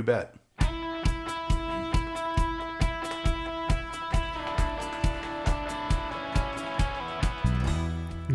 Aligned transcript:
You 0.00 0.04
bet. 0.04 0.34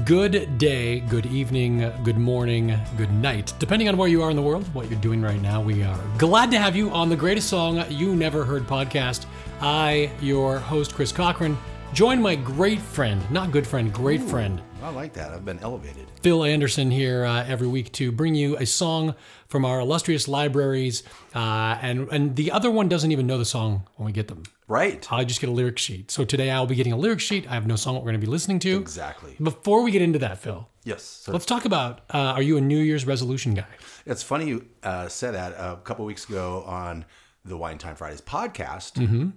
Good 0.05 0.59
day, 0.59 0.99
good 0.99 1.25
evening, 1.25 1.91
good 2.03 2.19
morning, 2.19 2.79
good 2.97 3.11
night. 3.11 3.51
Depending 3.57 3.89
on 3.89 3.97
where 3.97 4.07
you 4.07 4.21
are 4.21 4.29
in 4.29 4.35
the 4.35 4.43
world, 4.43 4.71
what 4.75 4.91
you're 4.91 4.99
doing 4.99 5.23
right 5.23 5.41
now, 5.41 5.59
we 5.59 5.81
are 5.81 5.99
glad 6.19 6.51
to 6.51 6.59
have 6.59 6.75
you 6.75 6.91
on 6.91 7.09
the 7.09 7.15
greatest 7.15 7.49
song 7.49 7.83
you 7.89 8.15
never 8.15 8.45
heard 8.45 8.67
podcast. 8.67 9.25
I, 9.59 10.11
your 10.21 10.59
host, 10.59 10.93
Chris 10.93 11.11
Cochran, 11.11 11.57
join 11.93 12.21
my 12.21 12.35
great 12.35 12.79
friend, 12.79 13.19
not 13.31 13.49
good 13.49 13.65
friend, 13.65 13.91
great 13.91 14.21
friend, 14.21 14.61
I 14.85 14.89
like 14.89 15.13
that. 15.13 15.31
I've 15.31 15.43
been 15.43 15.57
elevated. 15.63 16.05
Phil 16.21 16.43
Anderson 16.43 16.91
here 16.91 17.25
uh, 17.25 17.43
every 17.47 17.67
week 17.67 17.91
to 17.93 18.11
bring 18.11 18.35
you 18.35 18.55
a 18.57 18.67
song 18.67 19.15
from 19.47 19.65
our 19.65 19.79
illustrious 19.79 20.27
libraries. 20.27 21.01
Uh, 21.33 21.79
and, 21.81 22.07
and 22.11 22.35
the 22.35 22.51
other 22.51 22.69
one 22.69 22.87
doesn't 22.87 23.11
even 23.11 23.25
know 23.25 23.39
the 23.39 23.45
song 23.45 23.87
when 23.95 24.05
we 24.05 24.11
get 24.11 24.27
them. 24.27 24.43
Right. 24.67 25.11
I 25.11 25.23
just 25.23 25.41
get 25.41 25.49
a 25.49 25.53
lyric 25.53 25.79
sheet. 25.79 26.11
So 26.11 26.23
today 26.23 26.51
I'll 26.51 26.67
be 26.67 26.75
getting 26.75 26.93
a 26.93 26.97
lyric 26.97 27.19
sheet. 27.19 27.47
I 27.49 27.55
have 27.55 27.65
no 27.65 27.75
song 27.75 27.95
we're 27.95 28.01
going 28.01 28.13
to 28.13 28.19
be 28.19 28.27
listening 28.27 28.59
to. 28.59 28.77
Exactly. 28.77 29.35
Before 29.41 29.81
we 29.81 29.89
get 29.89 30.03
into 30.03 30.19
that, 30.19 30.37
Phil, 30.37 30.69
Yes. 30.83 31.01
So 31.01 31.31
let's 31.31 31.47
talk 31.47 31.65
about 31.65 32.01
uh, 32.13 32.17
are 32.17 32.43
you 32.43 32.57
a 32.57 32.61
New 32.61 32.77
Year's 32.77 33.07
resolution 33.07 33.55
guy? 33.55 33.65
it's 34.05 34.21
funny 34.21 34.45
you 34.45 34.67
uh, 34.83 35.07
said 35.07 35.33
that 35.33 35.53
a 35.53 35.79
couple 35.83 36.05
weeks 36.05 36.29
ago 36.29 36.63
on 36.67 37.05
the 37.43 37.57
Wine 37.57 37.79
Time 37.79 37.95
Fridays 37.95 38.21
podcast. 38.21 38.93
Mm-hmm. 38.93 39.29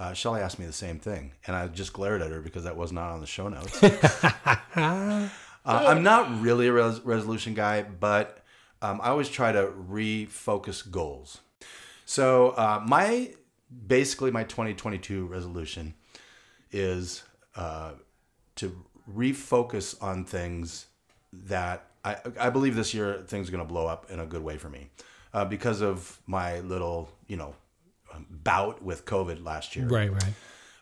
Uh, 0.00 0.14
Shelly 0.14 0.40
asked 0.40 0.58
me 0.58 0.64
the 0.64 0.72
same 0.72 0.98
thing, 0.98 1.32
and 1.46 1.54
I 1.54 1.68
just 1.68 1.92
glared 1.92 2.22
at 2.22 2.30
her 2.30 2.40
because 2.40 2.64
that 2.64 2.74
was 2.74 2.90
not 2.90 3.10
on 3.10 3.20
the 3.20 3.26
show 3.26 3.48
notes. 3.48 3.82
uh, 3.84 5.28
I'm 5.64 6.02
not 6.02 6.40
really 6.40 6.68
a 6.68 6.72
res- 6.72 7.00
resolution 7.02 7.52
guy, 7.52 7.82
but 7.82 8.42
um, 8.80 8.98
I 9.02 9.10
always 9.10 9.28
try 9.28 9.52
to 9.52 9.66
refocus 9.66 10.90
goals. 10.90 11.42
So 12.06 12.50
uh, 12.50 12.82
my 12.86 13.34
basically 13.86 14.30
my 14.30 14.44
2022 14.44 15.26
resolution 15.26 15.92
is 16.72 17.22
uh, 17.54 17.92
to 18.56 18.84
refocus 19.14 20.02
on 20.02 20.24
things 20.24 20.86
that 21.30 21.84
I, 22.06 22.16
I 22.38 22.48
believe 22.48 22.74
this 22.74 22.94
year 22.94 23.22
things 23.26 23.50
are 23.50 23.52
going 23.52 23.62
to 23.62 23.70
blow 23.70 23.86
up 23.86 24.10
in 24.10 24.18
a 24.18 24.24
good 24.24 24.42
way 24.42 24.56
for 24.56 24.70
me 24.70 24.88
uh, 25.34 25.44
because 25.44 25.82
of 25.82 26.20
my 26.26 26.60
little 26.60 27.10
you 27.26 27.36
know 27.36 27.54
bout 28.28 28.82
with 28.82 29.04
COVID 29.04 29.44
last 29.44 29.76
year. 29.76 29.86
Right, 29.86 30.12
right. 30.12 30.34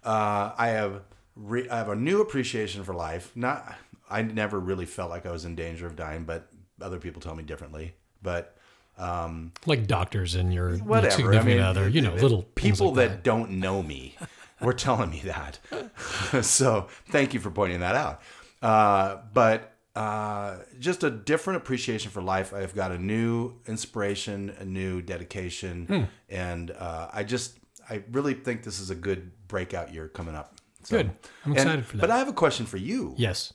Uh, 0.04 0.52
I 0.56 0.68
have 0.68 1.02
re- 1.36 1.68
I 1.68 1.78
have 1.78 1.88
a 1.88 1.96
new 1.96 2.20
appreciation 2.20 2.84
for 2.84 2.94
life. 2.94 3.32
Not 3.34 3.76
I 4.10 4.22
never 4.22 4.58
really 4.58 4.86
felt 4.86 5.10
like 5.10 5.26
I 5.26 5.30
was 5.30 5.44
in 5.44 5.54
danger 5.54 5.86
of 5.86 5.96
dying, 5.96 6.24
but 6.24 6.48
other 6.80 6.98
people 6.98 7.20
tell 7.20 7.34
me 7.34 7.42
differently. 7.42 7.94
But 8.22 8.56
um, 8.96 9.52
Like 9.66 9.86
doctors 9.86 10.34
and 10.34 10.52
your 10.52 10.76
whatever. 10.78 11.14
significant 11.14 11.46
I 11.48 11.54
mean, 11.54 11.60
other, 11.60 11.88
you 11.88 12.00
know, 12.00 12.14
little 12.14 12.42
people 12.54 12.88
like 12.94 13.08
that, 13.10 13.22
don't 13.22 13.52
know 13.52 13.82
me 13.82 14.16
were 14.60 14.72
telling 14.72 15.10
me 15.10 15.22
that. 15.24 15.58
so 16.44 16.88
thank 17.10 17.34
you 17.34 17.40
for 17.40 17.50
pointing 17.50 17.80
that 17.80 17.94
out. 17.94 18.22
Uh, 18.60 19.18
but 19.32 19.74
uh, 19.98 20.58
just 20.78 21.02
a 21.02 21.10
different 21.10 21.56
appreciation 21.56 22.10
for 22.10 22.22
life. 22.22 22.54
I've 22.54 22.74
got 22.74 22.92
a 22.92 22.98
new 22.98 23.54
inspiration, 23.66 24.50
a 24.60 24.64
new 24.64 25.02
dedication, 25.02 25.86
Hmm. 25.86 26.02
and 26.28 26.70
uh, 26.70 27.08
I 27.12 27.24
just 27.24 27.58
I 27.90 28.02
really 28.12 28.34
think 28.34 28.62
this 28.62 28.78
is 28.80 28.90
a 28.90 28.94
good 28.94 29.32
breakout 29.48 29.92
year 29.94 30.08
coming 30.08 30.34
up. 30.34 30.54
So, 30.84 30.98
Good. 30.98 31.06
I'm 31.44 31.52
and- 31.52 31.56
excited 31.58 31.86
for 31.86 31.96
that. 31.96 32.00
But 32.02 32.10
I 32.10 32.18
have 32.18 32.28
a 32.28 32.32
question 32.34 32.66
for 32.66 32.76
you, 32.76 33.14
Yes. 33.16 33.52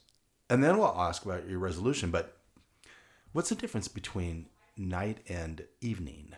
and 0.50 0.64
then 0.64 0.78
we'll 0.78 0.88
ask 0.98 1.24
about 1.24 1.48
your 1.48 1.60
resolution. 1.60 2.12
But 2.12 2.36
what's 3.32 3.50
the 3.50 3.56
difference 3.56 3.88
between 3.88 4.48
night 4.76 5.20
and 5.30 5.64
evening? 5.82 6.34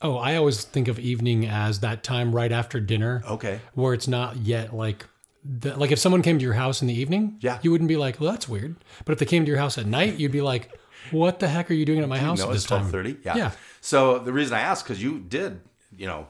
Oh, 0.00 0.16
I 0.16 0.36
always 0.36 0.64
think 0.64 0.88
of 0.88 0.98
evening 0.98 1.46
as 1.46 1.80
that 1.80 2.02
time 2.02 2.34
right 2.34 2.52
after 2.52 2.78
dinner. 2.80 3.22
Okay. 3.28 3.60
Where 3.74 3.94
it's 3.94 4.08
not 4.08 4.36
yet 4.38 4.74
like 4.74 5.06
the, 5.44 5.76
like 5.76 5.90
if 5.92 5.98
someone 5.98 6.22
came 6.22 6.38
to 6.38 6.42
your 6.44 6.54
house 6.54 6.80
in 6.82 6.88
the 6.88 6.94
evening, 6.94 7.36
Yeah. 7.40 7.58
you 7.62 7.70
wouldn't 7.70 7.88
be 7.88 7.96
like, 7.96 8.20
"Well, 8.20 8.30
that's 8.32 8.48
weird." 8.48 8.76
But 9.04 9.12
if 9.12 9.18
they 9.18 9.26
came 9.26 9.44
to 9.44 9.48
your 9.50 9.58
house 9.58 9.76
at 9.78 9.86
night, 9.86 10.18
you'd 10.18 10.32
be 10.32 10.40
like, 10.40 10.70
"What 11.10 11.38
the 11.40 11.48
heck 11.48 11.70
are 11.70 11.74
you 11.74 11.84
doing 11.84 12.00
at 12.00 12.08
my 12.08 12.18
house 12.18 12.40
at 12.42 12.50
this 12.50 12.64
time?" 12.64 12.86
thirty. 12.90 13.16
Yeah. 13.24 13.36
Yeah. 13.36 13.50
So 13.80 14.18
the 14.18 14.32
reason 14.32 14.54
I 14.56 14.60
asked 14.60 14.84
because 14.84 15.02
you 15.02 15.18
did, 15.18 15.60
you 15.96 16.06
know, 16.06 16.28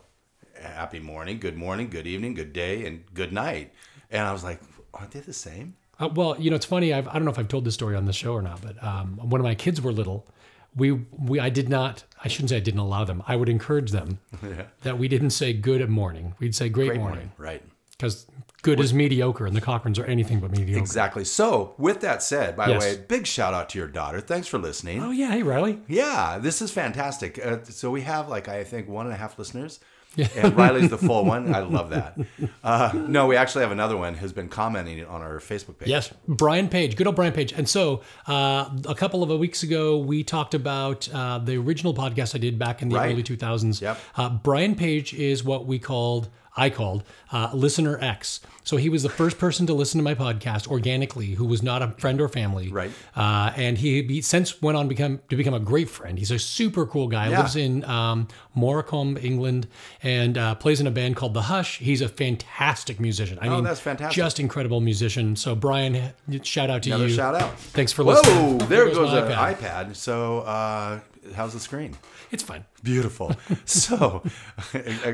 happy 0.60 0.98
morning, 1.00 1.38
good 1.38 1.56
morning, 1.56 1.88
good 1.90 2.06
evening, 2.06 2.34
good 2.34 2.52
day, 2.52 2.84
and 2.86 3.04
good 3.14 3.32
night, 3.32 3.72
and 4.10 4.22
I 4.26 4.32
was 4.32 4.42
like, 4.42 4.60
aren't 4.92 5.12
they 5.12 5.20
the 5.20 5.32
same? 5.32 5.76
Uh, 6.00 6.08
well, 6.12 6.34
you 6.40 6.50
know, 6.50 6.56
it's 6.56 6.66
funny. 6.66 6.92
I've, 6.92 7.06
I 7.06 7.12
don't 7.12 7.24
know 7.24 7.30
if 7.30 7.38
I've 7.38 7.46
told 7.48 7.64
this 7.64 7.74
story 7.74 7.94
on 7.94 8.06
the 8.06 8.12
show 8.12 8.32
or 8.32 8.42
not, 8.42 8.60
but 8.62 8.82
um, 8.82 9.18
when 9.30 9.42
my 9.42 9.54
kids 9.54 9.80
were 9.80 9.92
little, 9.92 10.26
we 10.74 10.90
we 10.90 11.38
I 11.38 11.50
did 11.50 11.68
not. 11.68 12.02
I 12.24 12.26
shouldn't 12.26 12.50
say 12.50 12.56
I 12.56 12.60
didn't 12.60 12.80
allow 12.80 13.04
them. 13.04 13.22
I 13.28 13.36
would 13.36 13.48
encourage 13.48 13.92
them 13.92 14.18
that 14.82 14.98
we 14.98 15.06
didn't 15.06 15.30
say 15.30 15.52
good 15.52 15.88
morning. 15.88 16.34
We'd 16.40 16.56
say 16.56 16.68
great, 16.68 16.88
Great 16.88 16.98
morning 16.98 17.16
morning, 17.16 17.32
right? 17.38 17.62
because 17.92 18.26
good 18.64 18.80
is 18.80 18.92
mediocre, 18.92 19.46
and 19.46 19.54
the 19.54 19.60
Cochrans 19.60 19.98
are 19.98 20.04
anything 20.06 20.40
but 20.40 20.50
mediocre. 20.50 20.80
Exactly. 20.80 21.24
So 21.24 21.74
with 21.78 22.00
that 22.00 22.22
said, 22.22 22.56
by 22.56 22.68
Yes. 22.68 22.84
the 22.84 22.90
way, 22.98 23.04
big 23.06 23.26
shout 23.26 23.54
out 23.54 23.68
to 23.70 23.78
your 23.78 23.88
daughter. 23.88 24.20
Thanks 24.20 24.48
for 24.48 24.58
listening. 24.58 25.00
Oh 25.02 25.12
yeah, 25.12 25.30
hey 25.30 25.42
Riley. 25.44 25.78
Yeah, 25.86 26.38
this 26.40 26.60
is 26.60 26.72
fantastic. 26.72 27.38
Uh, 27.44 27.58
so 27.64 27.90
we 27.90 28.00
have 28.02 28.28
like 28.28 28.48
I 28.48 28.64
think 28.64 28.88
one 28.88 29.06
and 29.06 29.14
a 29.14 29.18
half 29.18 29.38
listeners, 29.38 29.78
Yeah. 30.16 30.28
and 30.36 30.56
Riley's 30.56 30.90
the 30.90 30.98
full 30.98 31.24
one. 31.24 31.54
I 31.54 31.58
love 31.60 31.90
that. 31.90 32.18
Uh, 32.62 32.90
no, 33.08 33.26
we 33.26 33.36
actually 33.36 33.62
have 33.62 33.72
another 33.72 33.96
one 33.96 34.14
who's 34.14 34.32
been 34.32 34.48
commenting 34.48 35.04
on 35.04 35.20
our 35.22 35.38
Facebook 35.40 35.78
page. 35.78 35.88
Yes, 35.88 36.12
Brian 36.28 36.68
Page, 36.68 36.96
good 36.96 37.06
old 37.06 37.16
Brian 37.16 37.32
Page. 37.32 37.52
And 37.52 37.68
so 37.68 38.00
uh, 38.28 38.70
a 38.86 38.94
couple 38.94 39.22
of 39.22 39.38
weeks 39.40 39.62
ago, 39.62 39.98
we 39.98 40.22
talked 40.24 40.54
about 40.54 41.08
uh, 41.12 41.38
the 41.38 41.56
original 41.58 41.94
podcast 41.94 42.34
I 42.34 42.38
did 42.38 42.58
back 42.58 42.80
in 42.82 42.88
the 42.88 42.96
Right. 42.96 43.12
early 43.12 43.22
2000s. 43.22 43.80
Yep. 43.80 43.98
Uh, 44.16 44.28
Brian 44.30 44.74
Page 44.76 45.12
is 45.14 45.42
what 45.44 45.66
we 45.66 45.78
called, 45.78 46.28
I 46.56 46.70
called, 46.70 47.02
uh, 47.32 47.50
Listener 47.52 47.98
X. 48.00 48.40
So 48.62 48.76
he 48.76 48.88
was 48.88 49.02
the 49.02 49.08
first 49.10 49.38
person 49.38 49.66
to 49.66 49.74
listen 49.74 49.98
to 49.98 50.04
my 50.04 50.14
podcast 50.14 50.68
organically, 50.68 51.32
who 51.32 51.44
was 51.44 51.62
not 51.62 51.82
a 51.82 51.88
friend 51.98 52.20
or 52.20 52.28
family. 52.28 52.68
Right. 52.70 52.90
Uh, 53.14 53.52
and 53.56 53.76
he, 53.76 54.02
he 54.04 54.20
since 54.22 54.62
went 54.62 54.76
on 54.78 54.84
to 54.86 54.88
become 54.88 55.20
to 55.28 55.36
become 55.36 55.52
a 55.52 55.60
great 55.60 55.90
friend. 55.90 56.18
He's 56.18 56.30
a 56.30 56.38
super 56.38 56.86
cool 56.86 57.08
guy. 57.08 57.28
Yeah. 57.28 57.40
Lives 57.40 57.56
in 57.56 57.84
um, 57.84 58.28
Morecambe, 58.54 59.18
England, 59.20 59.66
and 60.02 60.38
uh, 60.38 60.54
plays 60.54 60.80
in 60.80 60.86
a 60.86 60.90
band 60.90 61.16
called 61.16 61.34
The 61.34 61.42
Hush. 61.42 61.78
He's 61.78 62.00
a 62.00 62.08
fantastic 62.08 63.00
musician. 63.00 63.38
I 63.42 63.48
mean, 63.48 63.58
Oh, 63.58 63.60
that's 63.62 63.80
fantastic. 63.80 64.14
Just 64.16 64.40
incredible 64.40 64.80
musician. 64.80 65.36
So 65.36 65.54
Brian, 65.54 66.12
shout 66.42 66.70
out 66.70 66.82
to 66.84 66.90
Another 66.90 67.08
you. 67.08 67.14
shout 67.14 67.34
out. 67.34 67.58
Thanks 67.58 67.92
for 67.92 68.02
listening. 68.04 68.34
Whoa, 68.36 68.42
listening. 68.52 68.68
there 68.68 68.86
goes 68.86 69.10
my 69.10 69.18
an 69.26 69.54
iPad. 69.54 69.56
iPad. 69.90 69.96
So 69.96 70.38
uh, 70.40 71.00
how's 71.34 71.52
the 71.52 71.60
screen? 71.60 71.96
It's 72.30 72.42
fine. 72.42 72.64
Beautiful. 72.82 73.32
so 73.64 74.22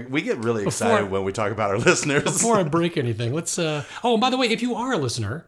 we 0.09 0.23
get 0.23 0.39
really 0.39 0.65
excited 0.65 1.05
Before- 1.05 1.11
when 1.11 1.25
we 1.25 1.33
talk 1.33 1.53
about 1.53 1.71
our 1.71 1.79
listeners. 1.79 2.25
Before 2.25 2.57
I 2.57 2.63
break 2.63 2.97
anything, 2.97 3.33
let's. 3.33 3.59
Uh, 3.59 3.85
oh, 4.03 4.15
and 4.15 4.21
by 4.21 4.31
the 4.31 4.37
way, 4.37 4.49
if 4.49 4.63
you 4.63 4.75
are 4.75 4.93
a 4.93 4.99
listener, 4.99 5.47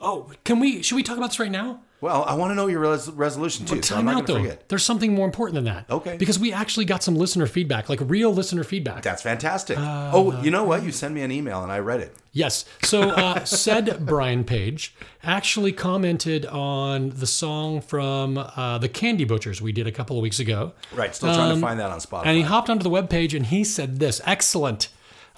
oh, 0.00 0.32
can 0.44 0.60
we? 0.60 0.82
Should 0.82 0.96
we 0.96 1.02
talk 1.02 1.16
about 1.16 1.30
this 1.30 1.38
right 1.38 1.50
now? 1.50 1.80
Well, 2.00 2.24
I 2.24 2.34
want 2.34 2.50
to 2.50 2.54
know 2.54 2.66
your 2.66 2.80
res- 2.80 3.10
resolution 3.10 3.66
too, 3.66 3.82
so 3.82 3.96
I'm 3.96 4.04
Time 4.06 4.14
not 4.14 4.22
out 4.22 4.26
though. 4.26 4.38
forget. 4.42 4.68
There's 4.68 4.84
something 4.84 5.14
more 5.14 5.26
important 5.26 5.54
than 5.56 5.64
that. 5.64 5.84
Okay. 5.90 6.16
Because 6.16 6.38
we 6.38 6.52
actually 6.52 6.84
got 6.86 7.02
some 7.02 7.14
listener 7.16 7.46
feedback, 7.46 7.88
like 7.88 8.00
real 8.02 8.32
listener 8.32 8.64
feedback. 8.64 9.02
That's 9.02 9.22
fantastic. 9.22 9.78
Uh, 9.78 10.10
oh, 10.14 10.40
you 10.42 10.50
know 10.50 10.64
what? 10.64 10.82
You 10.82 10.92
send 10.92 11.14
me 11.14 11.22
an 11.22 11.30
email 11.32 11.62
and 11.62 11.70
I 11.70 11.78
read 11.80 12.00
it. 12.00 12.16
Yes. 12.32 12.64
So 12.82 13.10
uh, 13.10 13.44
said 13.44 14.06
Brian 14.06 14.44
Page 14.44 14.94
actually 15.22 15.72
commented 15.72 16.46
on 16.46 17.10
the 17.10 17.26
song 17.26 17.80
from 17.80 18.38
uh, 18.38 18.78
the 18.78 18.88
Candy 18.88 19.24
Butchers 19.24 19.60
we 19.60 19.72
did 19.72 19.86
a 19.86 19.92
couple 19.92 20.16
of 20.16 20.22
weeks 20.22 20.38
ago. 20.40 20.72
Right. 20.94 21.14
Still 21.14 21.34
trying 21.34 21.54
to 21.54 21.60
find 21.60 21.78
that 21.80 21.90
on 21.90 21.98
Spotify. 21.98 22.22
Um, 22.22 22.28
And 22.28 22.36
he 22.36 22.42
hopped 22.44 22.70
onto 22.70 22.82
the 22.82 22.90
webpage 22.90 23.34
and 23.36 23.46
he 23.46 23.64
said 23.64 23.98
this 23.98 24.20
excellent. 24.24 24.88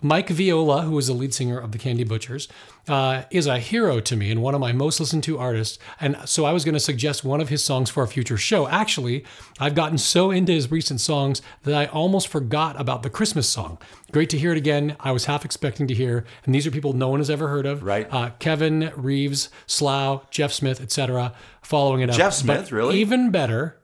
Mike 0.03 0.29
Viola, 0.29 0.83
who 0.83 0.99
is 0.99 1.07
the 1.07 1.13
lead 1.13 1.33
singer 1.33 1.59
of 1.59 1.73
the 1.73 1.79
Candy 1.79 2.05
Butchers, 2.05 2.49
uh, 2.89 3.23
is 3.31 3.47
a 3.47 3.59
hero 3.59 4.01
to 4.01 4.17
me 4.17 4.31
and 4.31 4.43
one 4.43 4.55
of 4.55 4.61
my 4.61 4.73
most 4.73 4.99
listened 4.99 5.23
to 5.25 5.39
artists. 5.39 5.79
And 6.01 6.17
so 6.25 6.45
I 6.45 6.53
was 6.53 6.65
going 6.65 6.75
to 6.75 6.81
suggest 6.81 7.23
one 7.25 7.41
of 7.41 7.49
his 7.49 7.63
songs 7.63 7.89
for 7.89 8.03
a 8.03 8.09
future 8.09 8.37
show. 8.37 8.67
Actually, 8.69 9.25
I've 9.61 9.77
gotten 9.77 9.99
so 9.99 10.33
into 10.33 10.53
his 10.53 10.71
recent 10.71 11.01
songs 11.01 11.41
that 11.63 11.75
I 11.75 11.87
almost 11.87 12.27
forgot 12.29 12.81
about 12.81 13.03
the 13.05 13.11
Christmas 13.11 13.49
song. 13.49 13.79
Great 14.11 14.29
to 14.31 14.39
hear 14.39 14.51
it 14.51 14.59
again. 14.59 14.97
I 14.99 15.13
was 15.13 15.27
half 15.27 15.45
expecting 15.45 15.87
to 15.87 15.95
hear, 15.95 16.25
and 16.45 16.55
these 16.55 16.67
are 16.67 16.71
people 16.73 16.93
no 16.93 17.09
one 17.09 17.21
has 17.21 17.31
ever 17.31 17.49
heard 17.49 17.65
of. 17.65 17.83
Right. 17.83 18.09
Uh, 18.11 18.31
Kevin 18.41 18.93
Reeves, 18.97 19.49
Slough, 19.67 20.29
Jeff 20.31 20.53
Smith, 20.53 20.81
etc. 20.81 21.33
Following 21.63 22.01
it 22.01 22.11
up. 22.11 22.17
Jeff 22.17 22.35
Smith, 22.35 22.65
But 22.65 22.73
really? 22.73 22.99
Even 22.99 23.31
better. 23.31 23.79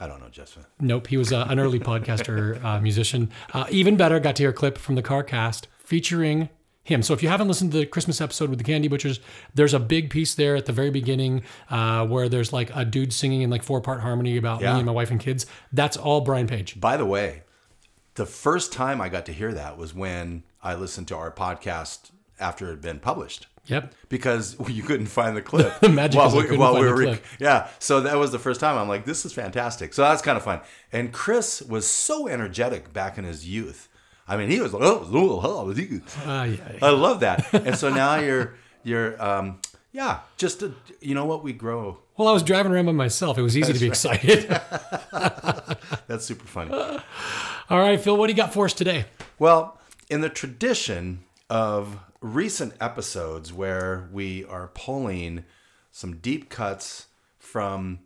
I 0.00 0.06
don't 0.06 0.18
know, 0.20 0.28
Justin. 0.30 0.64
Nope, 0.80 1.08
he 1.08 1.16
was 1.18 1.32
uh, 1.32 1.46
an 1.48 1.58
early 1.60 1.78
podcaster, 1.78 2.62
uh, 2.64 2.80
musician. 2.80 3.30
Uh, 3.52 3.66
even 3.70 3.96
better, 3.96 4.18
got 4.18 4.36
to 4.36 4.42
hear 4.42 4.50
a 4.50 4.54
clip 4.54 4.78
from 4.78 4.94
the 4.94 5.02
CarCast 5.02 5.66
featuring 5.78 6.48
him. 6.82 7.02
So 7.02 7.12
if 7.12 7.22
you 7.22 7.28
haven't 7.28 7.48
listened 7.48 7.72
to 7.72 7.78
the 7.78 7.86
Christmas 7.86 8.20
episode 8.20 8.48
with 8.48 8.58
the 8.58 8.64
Candy 8.64 8.88
Butchers, 8.88 9.20
there's 9.54 9.74
a 9.74 9.78
big 9.78 10.08
piece 10.08 10.34
there 10.34 10.56
at 10.56 10.64
the 10.64 10.72
very 10.72 10.90
beginning 10.90 11.42
uh, 11.68 12.06
where 12.06 12.28
there's 12.30 12.52
like 12.52 12.74
a 12.74 12.84
dude 12.86 13.12
singing 13.12 13.42
in 13.42 13.50
like 13.50 13.62
four 13.62 13.80
part 13.82 14.00
harmony 14.00 14.38
about 14.38 14.62
Yeah. 14.62 14.72
me 14.72 14.78
and 14.80 14.86
my 14.86 14.92
wife 14.92 15.10
and 15.10 15.20
kids. 15.20 15.44
That's 15.72 15.96
all 15.98 16.22
Brian 16.22 16.46
Page. 16.46 16.80
By 16.80 16.96
the 16.96 17.04
way, 17.06 17.42
the 18.14 18.24
first 18.26 18.72
time 18.72 19.00
I 19.00 19.08
got 19.10 19.26
to 19.26 19.32
hear 19.32 19.52
that 19.52 19.76
was 19.76 19.94
when 19.94 20.42
I 20.62 20.74
listened 20.74 21.08
to 21.08 21.16
our 21.16 21.30
podcast 21.30 22.10
after 22.40 22.66
it 22.68 22.70
had 22.70 22.80
been 22.80 22.98
published 23.00 23.46
Yep. 23.66 23.94
because 24.08 24.56
you 24.68 24.82
couldn't 24.82 25.06
find 25.06 25.36
the 25.36 25.42
clip. 25.42 25.78
the 25.80 25.88
Magic 25.88 26.20
is 26.20 26.34
I 26.34 26.42
couldn't 26.42 26.58
find 26.58 26.84
the 26.86 26.94
re- 26.94 27.06
clip. 27.06 27.24
yeah. 27.38 27.68
So 27.78 28.00
that 28.00 28.16
was 28.16 28.32
the 28.32 28.38
first 28.38 28.58
time 28.60 28.76
I'm 28.78 28.88
like, 28.88 29.04
this 29.04 29.24
is 29.24 29.32
fantastic. 29.32 29.92
So 29.94 30.02
that's 30.02 30.22
kind 30.22 30.36
of 30.36 30.42
fun. 30.42 30.60
And 30.92 31.12
Chris 31.12 31.62
was 31.62 31.86
so 31.86 32.26
energetic 32.26 32.92
back 32.92 33.18
in 33.18 33.24
his 33.24 33.48
youth. 33.48 33.88
I 34.26 34.36
mean, 34.36 34.48
he 34.50 34.60
was 34.60 34.72
like, 34.72 34.82
oh, 34.82 35.06
oh, 35.12 35.40
oh, 35.42 35.74
oh." 35.76 36.00
Ah, 36.24 36.44
yeah. 36.44 36.58
I 36.82 36.90
love 36.90 37.20
that. 37.20 37.52
And 37.52 37.76
so 37.76 37.90
now 37.92 38.16
you're 38.16 38.54
you're 38.82 39.20
um 39.22 39.60
yeah, 39.92 40.20
just 40.36 40.62
a, 40.62 40.72
you 41.00 41.14
know 41.16 41.24
what 41.26 41.42
we 41.42 41.52
grow. 41.52 41.98
Well, 42.16 42.28
I 42.28 42.32
was 42.32 42.44
driving 42.44 42.70
around 42.70 42.86
by 42.86 42.92
myself. 42.92 43.38
It 43.38 43.42
was 43.42 43.56
easy 43.56 43.72
to 43.72 43.78
be 43.78 43.86
excited. 43.88 44.48
That's 46.06 46.24
super 46.24 46.46
funny. 46.46 46.72
All 47.68 47.78
right, 47.80 48.00
Phil, 48.00 48.16
what 48.16 48.26
do 48.28 48.32
you 48.32 48.36
got 48.36 48.52
for 48.52 48.64
us 48.66 48.72
today? 48.72 49.06
Well, 49.38 49.78
in 50.08 50.20
the 50.20 50.28
tradition 50.28 51.24
of 51.48 51.98
recent 52.20 52.74
episodes 52.80 53.52
where 53.52 54.08
we 54.12 54.44
are 54.44 54.68
pulling 54.68 55.44
some 55.90 56.16
deep 56.16 56.48
cuts 56.50 57.06
from 57.38 58.00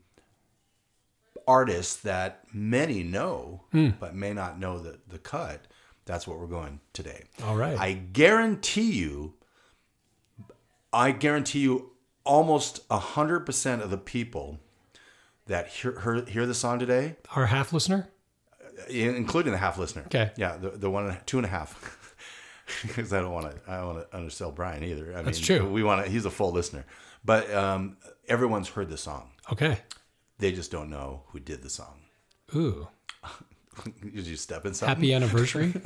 artists 1.46 1.96
that 1.96 2.44
many 2.52 3.02
know 3.02 3.62
hmm. 3.72 3.90
but 4.00 4.14
may 4.14 4.32
not 4.32 4.58
know 4.58 4.78
the, 4.78 4.98
the 5.08 5.18
cut, 5.18 5.66
that's 6.04 6.26
what 6.26 6.38
we're 6.38 6.46
going 6.46 6.80
today. 6.92 7.24
All 7.42 7.56
right. 7.56 7.78
I 7.78 7.92
guarantee 7.92 8.92
you, 8.92 9.34
I 10.92 11.10
guarantee 11.10 11.60
you, 11.60 11.90
almost 12.24 12.86
100% 12.88 13.82
of 13.82 13.90
the 13.90 13.98
people 13.98 14.58
that 15.46 15.68
hear, 15.68 16.00
hear, 16.00 16.24
hear 16.24 16.46
the 16.46 16.54
song 16.54 16.78
today 16.78 17.16
are 17.34 17.46
half 17.46 17.72
listener? 17.72 18.08
Uh, 18.62 18.84
including 18.88 19.52
the 19.52 19.58
half 19.58 19.76
listener. 19.78 20.02
Okay. 20.06 20.30
Yeah, 20.36 20.56
the, 20.56 20.70
the 20.70 20.90
one 20.90 21.06
and 21.06 21.26
two 21.26 21.38
and 21.38 21.46
a 21.46 21.50
half. 21.50 22.00
Because 22.82 23.12
I 23.12 23.20
don't 23.20 23.32
want 23.32 23.50
to, 23.50 23.70
I 23.70 23.78
don't 23.78 23.94
want 23.94 24.10
to 24.10 24.16
undersell 24.16 24.50
Brian 24.50 24.82
either. 24.82 25.16
I 25.16 25.22
That's 25.22 25.38
mean, 25.38 25.60
true. 25.60 25.70
We 25.70 25.82
want 25.82 26.04
to. 26.04 26.10
He's 26.10 26.24
a 26.24 26.30
full 26.30 26.50
listener, 26.52 26.84
but 27.24 27.52
um, 27.52 27.96
everyone's 28.28 28.68
heard 28.68 28.88
the 28.88 28.96
song. 28.96 29.30
Okay. 29.52 29.78
They 30.38 30.52
just 30.52 30.70
don't 30.70 30.90
know 30.90 31.22
who 31.28 31.40
did 31.40 31.62
the 31.62 31.70
song. 31.70 32.00
Ooh. 32.54 32.88
Did 34.02 34.26
you 34.26 34.36
step 34.36 34.66
in 34.66 34.74
something? 34.74 34.94
Happy 34.94 35.14
anniversary. 35.14 35.74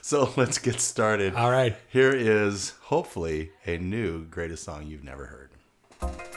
So 0.00 0.32
let's 0.36 0.58
get 0.58 0.80
started. 0.80 1.34
All 1.34 1.50
right. 1.50 1.76
Here 1.88 2.14
is 2.14 2.70
hopefully 2.82 3.50
a 3.66 3.76
new 3.78 4.24
greatest 4.24 4.64
song 4.64 4.86
you've 4.86 5.04
never 5.04 5.26
heard. 6.00 6.30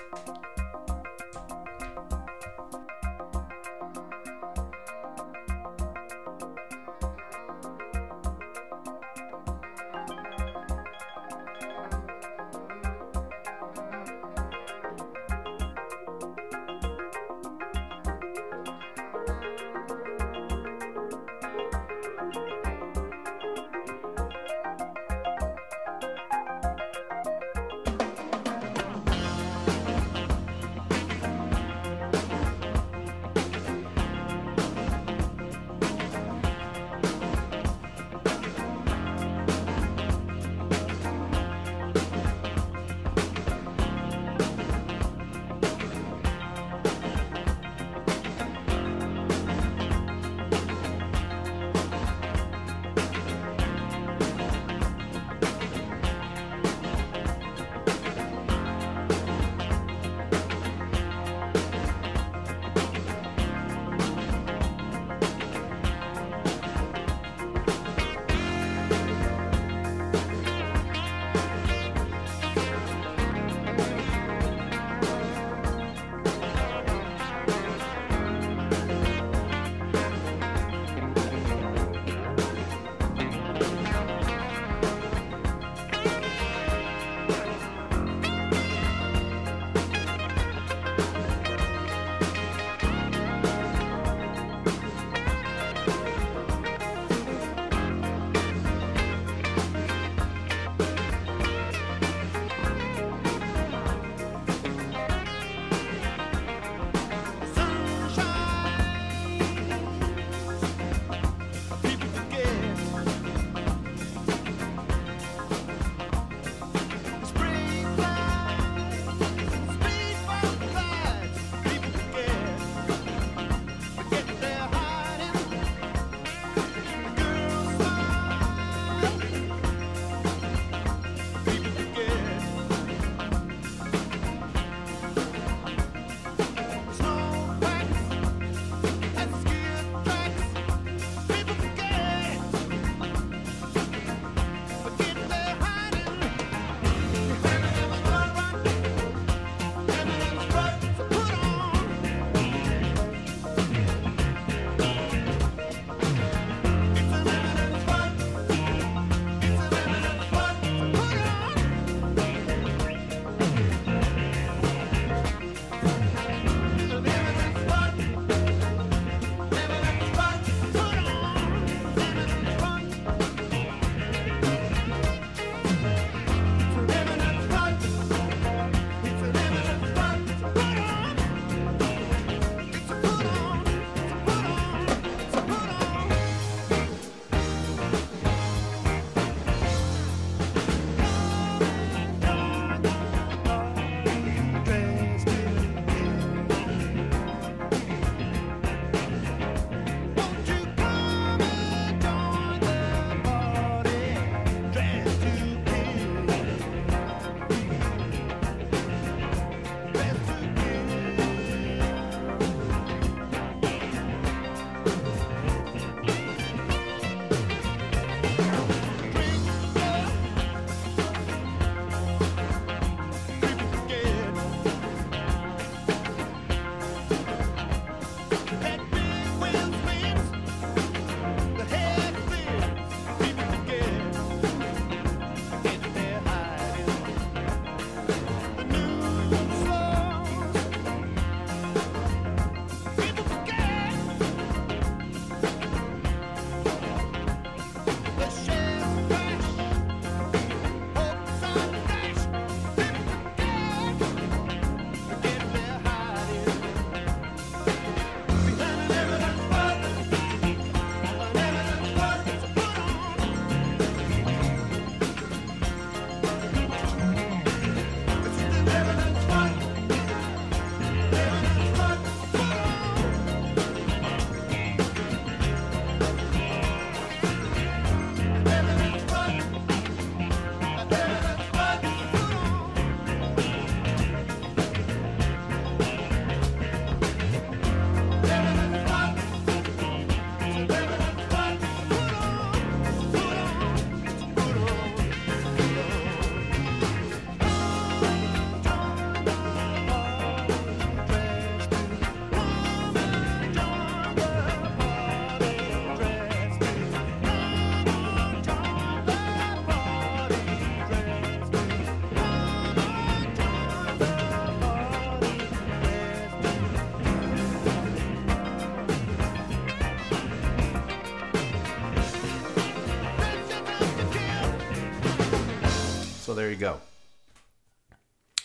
There 326.46 326.52
you 326.54 326.60
go. 326.60 326.80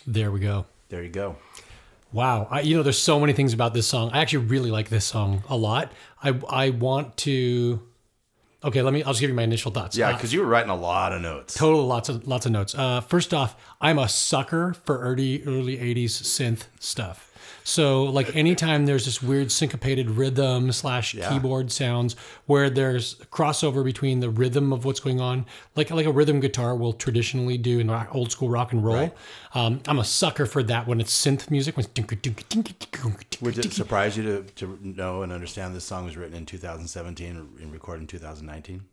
There 0.07 0.31
we 0.31 0.39
go. 0.39 0.65
There 0.89 1.03
you 1.03 1.09
go. 1.09 1.35
Wow. 2.11 2.47
I, 2.49 2.61
you 2.61 2.75
know, 2.75 2.83
there's 2.83 2.97
so 2.97 3.19
many 3.19 3.33
things 3.33 3.53
about 3.53 3.73
this 3.73 3.87
song. 3.87 4.09
I 4.11 4.19
actually 4.19 4.45
really 4.47 4.71
like 4.71 4.89
this 4.89 5.05
song 5.05 5.43
a 5.49 5.55
lot. 5.55 5.91
I 6.23 6.33
I 6.49 6.69
want 6.71 7.15
to. 7.17 7.81
Okay, 8.63 8.81
let 8.81 8.93
me. 8.93 9.01
I'll 9.03 9.11
just 9.13 9.21
give 9.21 9.29
you 9.29 9.35
my 9.35 9.43
initial 9.43 9.71
thoughts. 9.71 9.95
Yeah, 9.97 10.09
Uh, 10.09 10.13
because 10.13 10.33
you 10.33 10.39
were 10.41 10.45
writing 10.47 10.69
a 10.71 10.75
lot 10.75 11.13
of 11.13 11.21
notes. 11.21 11.53
total 11.53 11.85
lots 11.87 12.09
of 12.09 12.27
lots 12.27 12.45
of 12.45 12.51
notes. 12.51 12.73
Uh, 12.75 13.01
first 13.01 13.33
off, 13.33 13.55
I'm 13.79 13.97
a 13.99 14.09
sucker 14.09 14.73
for 14.83 14.99
early 14.99 15.43
early 15.45 15.77
'80s 15.77 16.21
synth 16.23 16.63
stuff. 16.79 17.30
So 17.63 18.03
like 18.05 18.35
anytime 18.35 18.85
there's 18.85 19.05
this 19.05 19.21
weird 19.21 19.51
syncopated 19.51 20.09
rhythm 20.09 20.71
slash 20.71 21.15
keyboard 21.29 21.71
sounds 21.71 22.15
where 22.45 22.69
there's 22.69 23.15
crossover 23.31 23.83
between 23.83 24.19
the 24.19 24.29
rhythm 24.29 24.73
of 24.73 24.85
what's 24.85 24.99
going 24.99 25.21
on, 25.21 25.45
like 25.75 25.91
like 25.91 26.05
a 26.05 26.11
rhythm 26.11 26.39
guitar 26.39 26.75
will 26.75 26.93
traditionally 26.93 27.57
do 27.57 27.79
in 27.79 27.89
rock, 27.89 28.13
old 28.13 28.31
school 28.31 28.49
rock 28.49 28.73
and 28.73 28.83
roll. 28.83 29.13
Um, 29.53 29.81
I'm 29.87 29.99
a 29.99 30.03
sucker 30.03 30.45
for 30.45 30.63
that 30.63 30.87
when 30.87 31.01
it's 31.01 31.13
synth 31.13 31.51
music. 31.51 31.77
When 31.77 31.85
it's 31.85 31.93
Would 33.41 33.57
it 33.57 33.73
surprise 33.73 34.17
you 34.17 34.23
to, 34.23 34.43
to 34.55 34.79
know 34.81 35.23
and 35.23 35.31
understand 35.31 35.75
this 35.75 35.83
song 35.83 36.05
was 36.05 36.17
written 36.17 36.35
in 36.35 36.45
2017 36.45 37.35
and 37.61 37.73
recorded 37.73 38.01
in 38.01 38.07
2019? 38.07 38.83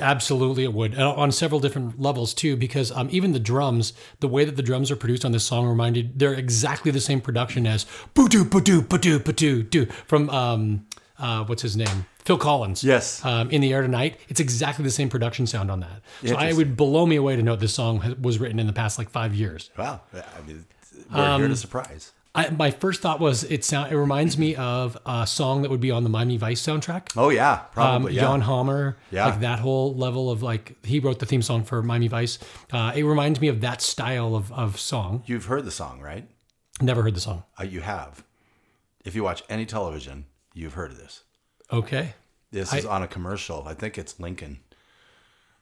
Absolutely, 0.00 0.64
it 0.64 0.72
would 0.72 0.92
and 0.94 1.02
on 1.02 1.30
several 1.32 1.60
different 1.60 2.00
levels 2.00 2.32
too. 2.32 2.56
Because 2.56 2.90
um, 2.92 3.08
even 3.10 3.32
the 3.32 3.38
drums, 3.38 3.92
the 4.20 4.28
way 4.28 4.44
that 4.44 4.56
the 4.56 4.62
drums 4.62 4.90
are 4.90 4.96
produced 4.96 5.24
on 5.24 5.32
this 5.32 5.44
song 5.44 5.66
reminded 5.66 6.18
they're 6.18 6.34
exactly 6.34 6.90
the 6.90 7.00
same 7.00 7.20
production 7.20 7.66
as 7.66 7.84
"boo 8.14 8.28
doo 8.28 8.44
boo 8.44 8.60
doo 8.60 8.80
boo 8.80 8.98
doo 8.98 9.18
boo 9.18 9.32
doo 9.32 9.62
doo" 9.62 9.86
from 10.06 10.30
um, 10.30 10.86
uh, 11.18 11.44
what's 11.44 11.62
his 11.62 11.76
name, 11.76 12.06
Phil 12.24 12.38
Collins. 12.38 12.82
Yes. 12.82 13.24
um, 13.24 13.50
in 13.50 13.60
the 13.60 13.72
air 13.72 13.82
tonight, 13.82 14.18
it's 14.28 14.40
exactly 14.40 14.82
the 14.82 14.90
same 14.90 15.08
production 15.08 15.46
sound 15.46 15.70
on 15.70 15.80
that. 15.80 16.02
So 16.24 16.36
I 16.36 16.52
would 16.52 16.76
blow 16.76 17.06
me 17.06 17.16
away 17.16 17.36
to 17.36 17.42
know 17.42 17.56
this 17.56 17.74
song 17.74 18.16
was 18.20 18.38
written 18.38 18.58
in 18.58 18.66
the 18.66 18.72
past 18.72 18.98
like 18.98 19.10
five 19.10 19.34
years. 19.34 19.70
Wow. 19.76 20.00
I 20.14 20.46
mean, 20.46 20.64
we're 21.12 21.38
here 21.38 21.48
to 21.48 21.56
surprise. 21.56 22.12
I, 22.36 22.50
my 22.50 22.70
first 22.70 23.00
thought 23.00 23.18
was 23.18 23.44
it 23.44 23.64
sound 23.64 23.92
it 23.92 23.96
reminds 23.96 24.36
me 24.38 24.54
of 24.56 24.96
a 25.06 25.26
song 25.26 25.62
that 25.62 25.70
would 25.70 25.80
be 25.80 25.90
on 25.90 26.04
the 26.04 26.10
Miami 26.10 26.36
Vice 26.36 26.60
soundtrack. 26.62 27.12
Oh, 27.16 27.30
yeah. 27.30 27.52
um, 27.52 27.60
Probably. 27.72 28.14
yeah. 28.14 28.22
Jan 28.22 28.42
Hammer, 28.42 28.96
Yeah. 29.10 29.26
like 29.26 29.40
that 29.40 29.58
whole 29.60 29.94
level 29.94 30.30
of 30.30 30.42
like 30.42 30.76
he 30.84 31.00
wrote 31.00 31.18
the 31.18 31.26
theme 31.26 31.42
song 31.42 31.64
for 31.64 31.82
Miami 31.82 32.08
Vice. 32.08 32.38
Uh, 32.72 32.92
it 32.94 33.02
reminds 33.04 33.40
me 33.40 33.48
of 33.48 33.60
that 33.62 33.80
style 33.82 34.36
of, 34.36 34.52
of 34.52 34.78
song. 34.78 35.22
You've 35.26 35.46
heard 35.46 35.64
the 35.64 35.70
song, 35.70 36.00
right? 36.00 36.28
Never 36.80 37.02
heard 37.02 37.14
the 37.14 37.20
song. 37.20 37.44
Uh, 37.58 37.64
you 37.64 37.80
have. 37.80 38.22
If 39.04 39.14
you 39.14 39.22
watch 39.24 39.42
any 39.48 39.64
television, 39.66 40.26
you've 40.52 40.74
heard 40.74 40.90
of 40.90 40.98
this. 40.98 41.22
Okay. 41.72 42.14
This 42.52 42.72
is 42.72 42.84
on 42.84 43.02
a 43.02 43.08
commercial. 43.08 43.64
I 43.66 43.74
think 43.74 43.98
it's 43.98 44.20
Lincoln, 44.20 44.60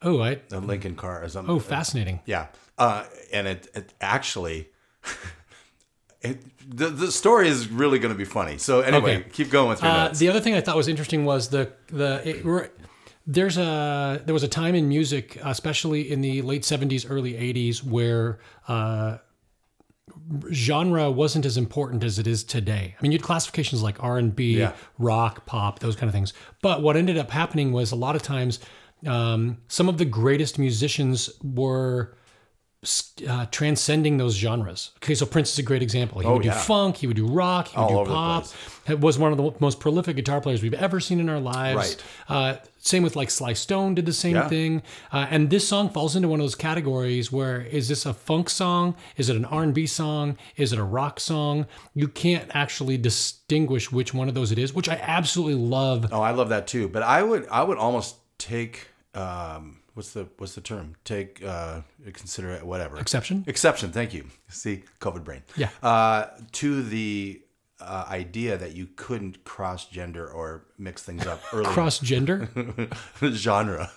Oh, 0.03 0.21
I 0.21 0.39
a 0.53 0.59
Lincoln 0.59 0.97
car 0.97 1.23
or 1.25 1.29
something. 1.29 1.55
oh 1.55 1.59
fascinating. 1.59 2.21
Yeah, 2.27 2.49
uh, 2.77 3.05
and 3.33 3.47
it, 3.47 3.69
it 3.75 3.95
actually, 4.03 4.69
it, 6.25 6.41
the 6.69 6.89
the 6.89 7.13
story 7.13 7.49
is 7.49 7.69
really 7.69 7.99
going 7.99 8.13
to 8.15 8.19
be 8.19 8.25
funny. 8.25 8.59
So 8.59 8.81
anyway, 8.81 9.17
Okay. 9.19 9.29
keep 9.33 9.51
going 9.51 9.69
with 9.69 9.83
your 9.83 9.91
Uh, 9.91 10.05
notes. 10.09 10.19
the 10.19 10.29
other 10.29 10.41
thing 10.41 10.55
I 10.55 10.61
thought 10.61 10.77
was 10.77 10.89
interesting 10.89 11.25
was 11.25 11.49
the 11.51 11.71
the 11.89 12.23
it, 12.29 12.73
there's 13.27 13.57
a 13.59 14.23
there 14.25 14.33
was 14.35 14.43
a 14.43 14.49
time 14.49 14.75
in 14.75 14.89
music, 14.89 15.39
especially 15.45 16.11
in 16.11 16.21
the 16.21 16.43
late 16.43 16.63
'70s, 16.63 17.07
early 17.09 17.33
'80s, 17.35 17.83
where 17.85 18.39
uh, 18.69 19.19
genre 20.53 21.11
wasn't 21.11 21.45
as 21.47 21.57
important 21.57 22.03
as 22.05 22.19
it 22.19 22.27
is 22.27 22.45
today. 22.45 22.95
I 22.99 23.03
mean, 23.03 23.13
you 23.13 23.19
had 23.19 23.25
classifications 23.25 23.83
like 23.83 24.03
R 24.03 24.19
and 24.19 24.35
B, 24.35 24.67
rock, 24.99 25.47
pop, 25.47 25.79
those 25.81 25.97
kind 25.97 26.09
of 26.09 26.15
things. 26.15 26.33
But 26.63 26.83
what 26.83 26.97
ended 26.97 27.19
up 27.19 27.31
happening 27.31 27.73
was 27.73 27.93
a 27.93 27.97
lot 27.97 28.17
of 28.17 28.23
times 28.23 28.61
um, 29.07 29.59
some 29.69 29.89
of 29.89 29.99
the 29.99 30.05
greatest 30.05 30.59
musicians 30.59 31.31
were 31.43 32.17
uh, 33.29 33.47
transcending 33.51 34.17
those 34.19 34.35
genres. 34.35 34.91
Okay, 34.99 35.15
so 35.15 35.27
Prince 35.27 35.53
is 35.53 35.59
a 35.59 35.63
great 35.63 35.83
example. 35.83 36.21
He 36.21 36.27
would 36.29 36.43
do 36.43 36.51
Oh, 36.51 36.53
funk, 36.53 36.97
he 36.97 37.07
would 37.07 37.17
do 37.17 37.27
rock, 37.27 37.69
he 37.69 37.77
would 37.79 37.85
All 37.85 38.05
do 38.05 38.11
pop. 38.11 38.47
He 38.87 38.95
was 38.95 39.19
one 39.19 39.33
of 39.33 39.39
the 39.39 39.53
most 39.61 39.81
prolific 39.81 40.17
guitar 40.17 40.41
players 40.41 40.63
we've 40.63 40.75
ever 40.75 41.01
seen 41.01 41.21
in 41.21 41.29
our 41.29 41.41
lives. 41.41 41.77
Right. 41.77 42.05
Uh, 42.29 42.57
same 42.79 43.03
with 43.03 43.17
like 43.17 43.31
Sly 43.31 43.55
Stone 43.55 43.95
did 43.95 44.05
the 44.05 44.13
same 44.13 44.35
Yeah. 44.37 44.49
thing. 44.49 44.83
Uh, 45.11 45.27
and 45.31 45.49
this 45.49 45.67
song 45.67 45.89
falls 45.89 46.15
into 46.17 46.29
one 46.29 46.41
of 46.41 46.45
those 46.45 46.55
categories 46.55 47.33
where 47.33 47.63
is 47.63 47.89
this 47.89 48.05
a 48.05 48.13
funk 48.13 48.51
song? 48.51 48.95
Is 49.17 49.31
it 49.31 49.37
an 49.37 49.47
R&B 49.47 49.87
song? 49.87 50.37
Is 50.57 50.73
it 50.75 50.79
a 50.79 50.85
rock 50.85 51.19
song? 51.19 51.67
You 51.95 52.09
can't 52.09 52.51
actually 52.55 52.99
distinguish 52.99 53.91
which 53.91 54.13
one 54.13 54.29
of 54.29 54.35
those 54.35 54.53
it 54.53 54.59
is, 54.59 54.75
which 54.75 54.89
I 54.89 54.97
absolutely 55.03 55.55
love. 55.55 56.09
oh, 56.13 56.21
I 56.21 56.33
love 56.33 56.51
that 56.51 56.67
too. 56.67 56.89
But 56.89 57.03
I 57.03 57.23
would 57.23 57.49
I 57.51 57.63
would 57.63 57.79
almost 57.79 58.17
take 58.37 58.89
um, 59.15 59.79
what's 59.95 60.13
the 60.13 60.29
what's 60.39 60.55
the 60.55 60.61
term? 60.61 60.97
Take 61.05 61.43
uh, 61.45 61.81
consider 62.13 62.51
it 62.51 62.65
whatever 62.65 62.99
Exception? 62.99 63.45
Exception. 63.47 63.93
Thank 63.93 64.13
you. 64.13 64.27
See, 64.49 64.85
COVID 65.01 65.25
brain. 65.25 65.43
Yeah. 65.57 65.71
Uh, 65.83 66.27
to 66.53 66.83
the 66.83 67.41
uh, 67.81 68.07
idea 68.09 68.57
that 68.57 68.75
you 68.75 68.89
couldn't 68.97 69.45
cross 69.45 69.87
gender 69.87 70.29
or 70.29 70.65
mix 70.79 71.03
things 71.03 71.27
up 71.27 71.41
early 71.53 71.67
Cross 71.67 72.01
gender. 72.01 72.49
genre. 73.23 73.91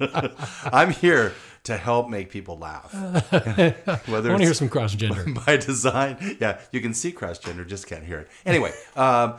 I'm 0.64 0.90
here 0.90 1.32
to 1.64 1.76
help 1.76 2.08
make 2.08 2.30
people 2.30 2.58
laugh. 2.58 2.92
Whether 2.92 4.28
I 4.28 4.32
want 4.32 4.38
to 4.38 4.44
hear 4.44 4.54
some 4.54 4.68
cross 4.68 4.94
gender. 4.94 5.24
by 5.46 5.56
design, 5.56 6.36
yeah, 6.40 6.60
you 6.72 6.80
can 6.80 6.94
see 6.94 7.12
cross 7.12 7.38
gender, 7.38 7.64
just 7.64 7.86
can't 7.86 8.04
hear 8.04 8.18
it. 8.20 8.28
Anyway, 8.44 8.72
um, 8.96 9.36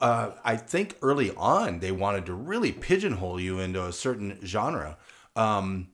uh, 0.00 0.32
I 0.44 0.56
think 0.56 0.96
early 1.02 1.32
on 1.36 1.78
they 1.78 1.92
wanted 1.92 2.26
to 2.26 2.34
really 2.34 2.72
pigeonhole 2.72 3.40
you 3.40 3.58
into 3.58 3.84
a 3.84 3.92
certain 3.92 4.38
genre. 4.44 4.98
Um, 5.36 5.88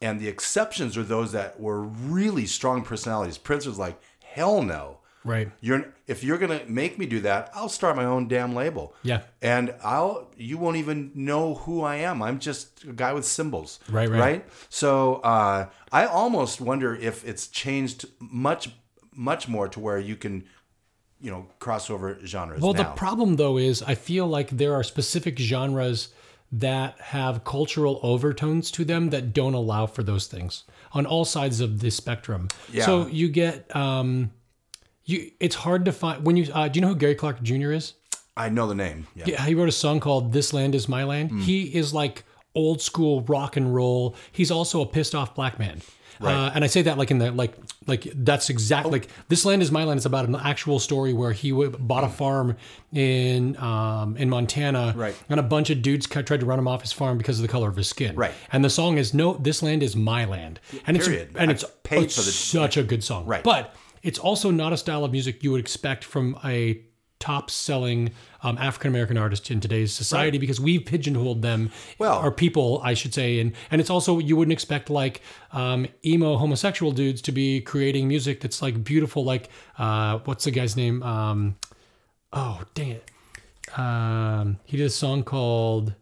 and 0.00 0.18
the 0.18 0.28
exceptions 0.28 0.96
are 0.96 1.02
those 1.02 1.32
that 1.32 1.60
were 1.60 1.82
really 1.82 2.46
strong 2.46 2.82
personalities. 2.82 3.38
Prince 3.38 3.66
was 3.66 3.78
like, 3.78 4.00
hell 4.22 4.62
no. 4.62 4.98
Right. 5.24 5.50
You're 5.60 5.92
if 6.06 6.24
you're 6.24 6.38
gonna 6.38 6.62
make 6.66 6.98
me 6.98 7.04
do 7.04 7.20
that, 7.20 7.50
I'll 7.54 7.68
start 7.68 7.94
my 7.94 8.06
own 8.06 8.26
damn 8.26 8.54
label. 8.54 8.94
Yeah. 9.02 9.20
And 9.42 9.74
I'll 9.84 10.30
you 10.36 10.56
won't 10.56 10.78
even 10.78 11.12
know 11.14 11.56
who 11.56 11.82
I 11.82 11.96
am. 11.96 12.22
I'm 12.22 12.38
just 12.38 12.84
a 12.84 12.92
guy 12.92 13.12
with 13.12 13.26
symbols. 13.26 13.80
Right, 13.90 14.08
right. 14.08 14.18
Right. 14.18 14.48
So 14.70 15.16
uh, 15.16 15.66
I 15.92 16.06
almost 16.06 16.60
wonder 16.60 16.94
if 16.94 17.26
it's 17.26 17.48
changed 17.48 18.06
much 18.18 18.70
much 19.12 19.46
more 19.46 19.68
to 19.68 19.80
where 19.80 19.98
you 19.98 20.16
can, 20.16 20.44
you 21.20 21.30
know, 21.30 21.46
cross 21.58 21.90
over 21.90 22.18
genres. 22.24 22.62
Well, 22.62 22.72
now. 22.72 22.84
the 22.84 22.90
problem 22.96 23.36
though 23.36 23.58
is 23.58 23.82
I 23.82 23.96
feel 23.96 24.26
like 24.26 24.48
there 24.48 24.72
are 24.72 24.82
specific 24.82 25.38
genres 25.38 26.14
that 26.52 26.98
have 27.00 27.44
cultural 27.44 28.00
overtones 28.02 28.70
to 28.72 28.84
them 28.84 29.10
that 29.10 29.32
don't 29.32 29.54
allow 29.54 29.86
for 29.86 30.02
those 30.02 30.26
things 30.26 30.64
on 30.92 31.06
all 31.06 31.24
sides 31.24 31.60
of 31.60 31.80
the 31.80 31.90
spectrum. 31.90 32.48
Yeah. 32.72 32.86
So 32.86 33.06
you 33.06 33.28
get 33.28 33.74
um 33.74 34.32
you 35.04 35.30
it's 35.40 35.54
hard 35.54 35.84
to 35.84 35.92
find 35.92 36.24
when 36.24 36.36
you 36.36 36.52
uh, 36.52 36.68
do 36.68 36.78
you 36.78 36.82
know 36.82 36.88
who 36.88 36.96
Gary 36.96 37.14
Clark 37.14 37.42
Jr. 37.42 37.72
is? 37.72 37.94
I 38.36 38.48
know 38.48 38.66
the 38.66 38.74
name. 38.74 39.06
Yeah. 39.14 39.24
Yeah, 39.26 39.44
he 39.44 39.54
wrote 39.54 39.68
a 39.68 39.72
song 39.72 40.00
called 40.00 40.32
"This 40.32 40.52
Land 40.52 40.74
Is 40.74 40.88
My 40.88 41.04
Land." 41.04 41.30
Hmm. 41.30 41.40
He 41.40 41.74
is 41.74 41.92
like 41.92 42.24
old 42.54 42.80
school 42.80 43.22
rock 43.22 43.56
and 43.56 43.74
roll. 43.74 44.16
He's 44.32 44.50
also 44.50 44.80
a 44.80 44.86
pissed 44.86 45.14
off 45.14 45.34
black 45.34 45.58
man. 45.58 45.82
Uh, 46.20 46.50
and 46.54 46.62
I 46.62 46.66
say 46.66 46.82
that 46.82 46.98
like 46.98 47.10
in 47.10 47.18
the 47.18 47.30
like 47.32 47.54
like 47.86 48.06
that's 48.14 48.50
exactly 48.50 48.92
like 48.92 49.08
this 49.28 49.44
land 49.44 49.62
is 49.62 49.70
my 49.72 49.84
land. 49.84 49.98
It's 49.98 50.06
about 50.06 50.26
an 50.28 50.36
actual 50.36 50.78
story 50.78 51.12
where 51.12 51.32
he 51.32 51.50
w- 51.50 51.70
bought 51.70 52.04
a 52.04 52.08
farm 52.08 52.56
in 52.92 53.56
um, 53.56 54.16
in 54.16 54.28
Montana, 54.28 54.92
Right. 54.96 55.14
And 55.28 55.40
a 55.40 55.42
bunch 55.42 55.70
of 55.70 55.82
dudes 55.82 56.06
tried 56.06 56.26
to 56.26 56.46
run 56.46 56.58
him 56.58 56.68
off 56.68 56.82
his 56.82 56.92
farm 56.92 57.18
because 57.18 57.38
of 57.38 57.42
the 57.42 57.48
color 57.48 57.68
of 57.68 57.76
his 57.76 57.88
skin, 57.88 58.16
Right. 58.16 58.32
And 58.52 58.64
the 58.64 58.70
song 58.70 58.98
is 58.98 59.14
"No, 59.14 59.34
this 59.34 59.62
land 59.62 59.82
is 59.82 59.96
my 59.96 60.24
land," 60.24 60.60
and 60.86 60.98
Period. 60.98 61.28
it's 61.30 61.36
and 61.38 61.50
it's 61.50 61.64
paid 61.84 62.04
it's 62.04 62.16
for 62.16 62.22
the- 62.22 62.30
such 62.32 62.76
a 62.76 62.82
good 62.82 63.02
song, 63.02 63.26
Right. 63.26 63.42
But 63.42 63.74
it's 64.02 64.18
also 64.18 64.50
not 64.50 64.72
a 64.72 64.76
style 64.76 65.04
of 65.04 65.12
music 65.12 65.42
you 65.42 65.52
would 65.52 65.60
expect 65.60 66.04
from 66.04 66.38
a 66.44 66.80
top 67.20 67.50
selling 67.50 68.10
um, 68.42 68.58
African 68.58 68.88
American 68.88 69.16
artist 69.16 69.50
in 69.50 69.60
today's 69.60 69.92
society 69.92 70.38
because 70.38 70.58
we've 70.58 70.84
pigeonholed 70.84 71.42
them, 71.42 71.70
Well- 71.98 72.18
or 72.20 72.32
people, 72.32 72.80
I 72.82 72.94
should 72.94 73.14
say, 73.14 73.38
and 73.38 73.52
and 73.70 73.80
it's 73.80 73.90
also 73.90 74.18
you 74.18 74.36
wouldn't 74.36 74.52
expect 74.52 74.90
like 74.90 75.20
um, 75.52 75.86
emo 76.04 76.36
homosexual 76.36 76.90
dudes 76.90 77.22
to 77.22 77.32
be 77.32 77.60
creating 77.60 78.08
music 78.08 78.40
that's 78.40 78.60
like 78.62 78.82
beautiful, 78.82 79.22
like 79.24 79.48
uh, 79.78 80.18
what's 80.24 80.44
the 80.44 80.50
guy's 80.50 80.76
name? 80.76 81.02
Um, 81.02 81.56
oh, 82.32 82.62
dang 82.74 82.90
it! 82.90 83.10
Um, 83.78 84.58
he 84.64 84.76
did 84.76 84.86
a 84.86 84.90
song 84.90 85.22
called. 85.22 85.94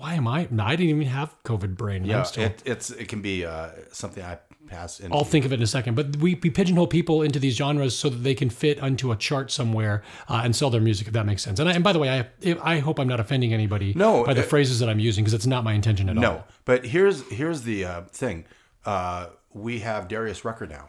Why 0.00 0.14
am 0.14 0.26
I? 0.26 0.48
No, 0.50 0.64
I 0.64 0.76
didn't 0.76 0.88
even 0.96 1.02
have 1.08 1.34
COVID 1.44 1.76
brain. 1.76 2.04
Yeah, 2.06 2.22
still, 2.22 2.44
it, 2.44 2.62
it's 2.64 2.90
it 2.90 3.08
can 3.08 3.20
be 3.20 3.44
uh, 3.44 3.68
something 3.92 4.24
I 4.24 4.38
pass 4.66 4.98
into. 4.98 5.14
I'll 5.14 5.24
think 5.24 5.44
of 5.44 5.52
it 5.52 5.56
in 5.56 5.62
a 5.62 5.66
second. 5.66 5.94
But 5.94 6.16
we, 6.16 6.36
we 6.42 6.48
pigeonhole 6.48 6.86
people 6.86 7.20
into 7.22 7.38
these 7.38 7.54
genres 7.54 7.94
so 7.98 8.08
that 8.08 8.18
they 8.18 8.34
can 8.34 8.48
fit 8.48 8.80
onto 8.82 9.12
a 9.12 9.16
chart 9.16 9.50
somewhere 9.50 10.02
uh, 10.28 10.40
and 10.42 10.56
sell 10.56 10.70
their 10.70 10.80
music, 10.80 11.06
if 11.08 11.12
that 11.12 11.26
makes 11.26 11.42
sense. 11.42 11.60
And, 11.60 11.68
I, 11.68 11.72
and 11.74 11.84
by 11.84 11.92
the 11.92 11.98
way, 11.98 12.08
I 12.42 12.56
I 12.62 12.78
hope 12.78 12.98
I'm 12.98 13.08
not 13.08 13.20
offending 13.20 13.52
anybody 13.52 13.92
No, 13.94 14.24
by 14.24 14.32
the 14.32 14.40
uh, 14.40 14.44
phrases 14.44 14.78
that 14.78 14.88
I'm 14.88 15.00
using 15.00 15.22
because 15.22 15.34
it's 15.34 15.46
not 15.46 15.64
my 15.64 15.74
intention 15.74 16.08
at 16.08 16.16
all. 16.16 16.22
No, 16.22 16.44
but 16.64 16.86
here's 16.86 17.28
here's 17.30 17.62
the 17.62 17.84
uh, 17.84 18.00
thing. 18.04 18.46
Uh, 18.86 19.26
we 19.52 19.80
have 19.80 20.08
Darius 20.08 20.46
Rucker 20.46 20.66
now, 20.66 20.88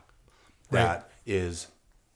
that 0.69 1.09
is 1.25 1.67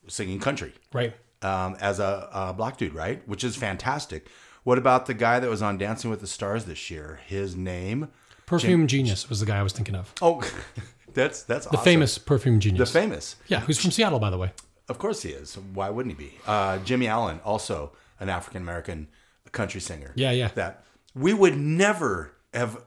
singing 0.08 0.40
country 0.40 0.72
Right. 0.94 1.14
um, 1.42 1.76
as 1.82 2.00
a, 2.00 2.30
a 2.32 2.54
black 2.54 2.78
dude, 2.78 2.94
right? 2.94 3.28
Which 3.28 3.44
is 3.44 3.56
fantastic. 3.58 4.30
What 4.66 4.78
about 4.78 5.06
the 5.06 5.14
guy 5.14 5.40
that 5.40 5.50
was 5.50 5.62
on 5.62 5.78
Dancing 5.78 6.10
with 6.10 6.22
the 6.22 6.28
Stars 6.28 6.66
this 6.66 6.90
year? 6.92 7.20
His 7.28 7.56
name? 7.56 8.10
Perfume 8.48 8.88
Genius 8.88 9.30
was 9.30 9.40
the 9.40 9.46
guy 9.46 9.60
I 9.60 9.64
was 9.64 9.74
thinking 9.74 9.96
of. 9.96 10.12
Oh, 10.22 10.42
That's 11.14 11.44
that's 11.44 11.66
the 11.68 11.78
famous 11.78 12.18
perfume 12.18 12.60
genius. 12.60 12.92
the 12.92 13.00
famous. 13.00 13.38
yeah, 13.48 13.62
who's 13.62 13.80
from 13.80 13.92
Seattle, 13.92 14.20
by 14.20 14.30
the 14.30 14.38
way. 14.38 14.52
Of 14.90 14.98
course 14.98 15.22
he 15.22 15.30
is. 15.30 15.56
Why 15.74 15.90
wouldn't 15.90 16.18
he 16.18 16.26
be? 16.26 16.34
Uh, 16.46 16.80
Jimmy 16.80 17.08
Allen, 17.08 17.40
also 17.46 17.94
an 18.20 18.28
African 18.28 18.62
American 18.62 19.08
country 19.54 19.80
singer. 19.80 20.12
Yeah, 20.16 20.32
yeah. 20.32 20.50
That 20.56 20.84
we 21.16 21.34
would 21.34 21.56
never 21.58 22.34
have. 22.54 22.82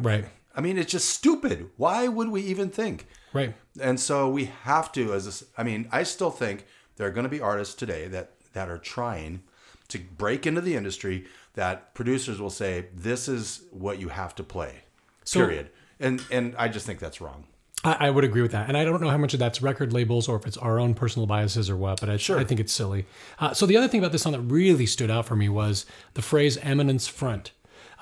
Right, 0.00 0.24
I 0.56 0.60
mean, 0.60 0.78
it's 0.78 0.90
just 0.90 1.10
stupid. 1.10 1.70
Why 1.76 2.08
would 2.08 2.28
we 2.30 2.40
even 2.42 2.70
think? 2.70 3.06
right. 3.32 3.54
And 3.80 4.00
so 4.00 4.28
we 4.28 4.46
have 4.64 4.90
to, 4.92 5.14
as 5.14 5.42
a 5.56 5.60
I 5.60 5.62
mean, 5.62 5.88
I 5.92 6.02
still 6.02 6.30
think 6.32 6.66
there 6.96 7.06
are 7.06 7.12
going 7.12 7.22
to 7.24 7.30
be 7.30 7.40
artists 7.40 7.74
today 7.76 8.08
that 8.08 8.32
that 8.54 8.68
are 8.68 8.78
trying 8.78 9.42
to 9.88 9.98
break 9.98 10.46
into 10.46 10.60
the 10.60 10.74
industry. 10.74 11.26
That 11.54 11.94
producers 11.94 12.40
will 12.40 12.50
say, 12.50 12.86
"This 12.94 13.28
is 13.28 13.62
what 13.70 13.98
you 13.98 14.08
have 14.08 14.34
to 14.36 14.42
play." 14.42 14.84
So- 15.24 15.40
period. 15.40 15.70
And 16.00 16.22
and 16.30 16.54
I 16.56 16.68
just 16.68 16.86
think 16.86 17.00
that's 17.00 17.20
wrong. 17.20 17.46
I, 17.84 18.06
I 18.06 18.10
would 18.10 18.24
agree 18.24 18.42
with 18.42 18.52
that, 18.52 18.68
and 18.68 18.76
I 18.76 18.84
don't 18.84 19.00
know 19.00 19.08
how 19.08 19.18
much 19.18 19.34
of 19.34 19.40
that's 19.40 19.62
record 19.62 19.92
labels 19.92 20.28
or 20.28 20.36
if 20.36 20.46
it's 20.46 20.56
our 20.56 20.78
own 20.80 20.94
personal 20.94 21.26
biases 21.26 21.70
or 21.70 21.76
what, 21.76 22.00
but 22.00 22.08
I, 22.08 22.14
I 22.14 22.44
think 22.44 22.60
it's 22.60 22.72
silly. 22.72 23.06
Uh, 23.38 23.52
so 23.52 23.66
the 23.66 23.76
other 23.76 23.86
thing 23.88 24.00
about 24.00 24.10
this 24.10 24.22
song 24.22 24.32
that 24.32 24.40
really 24.40 24.86
stood 24.86 25.10
out 25.10 25.26
for 25.26 25.36
me 25.36 25.48
was 25.48 25.86
the 26.14 26.22
phrase 26.22 26.56
"eminence 26.58 27.06
front," 27.06 27.52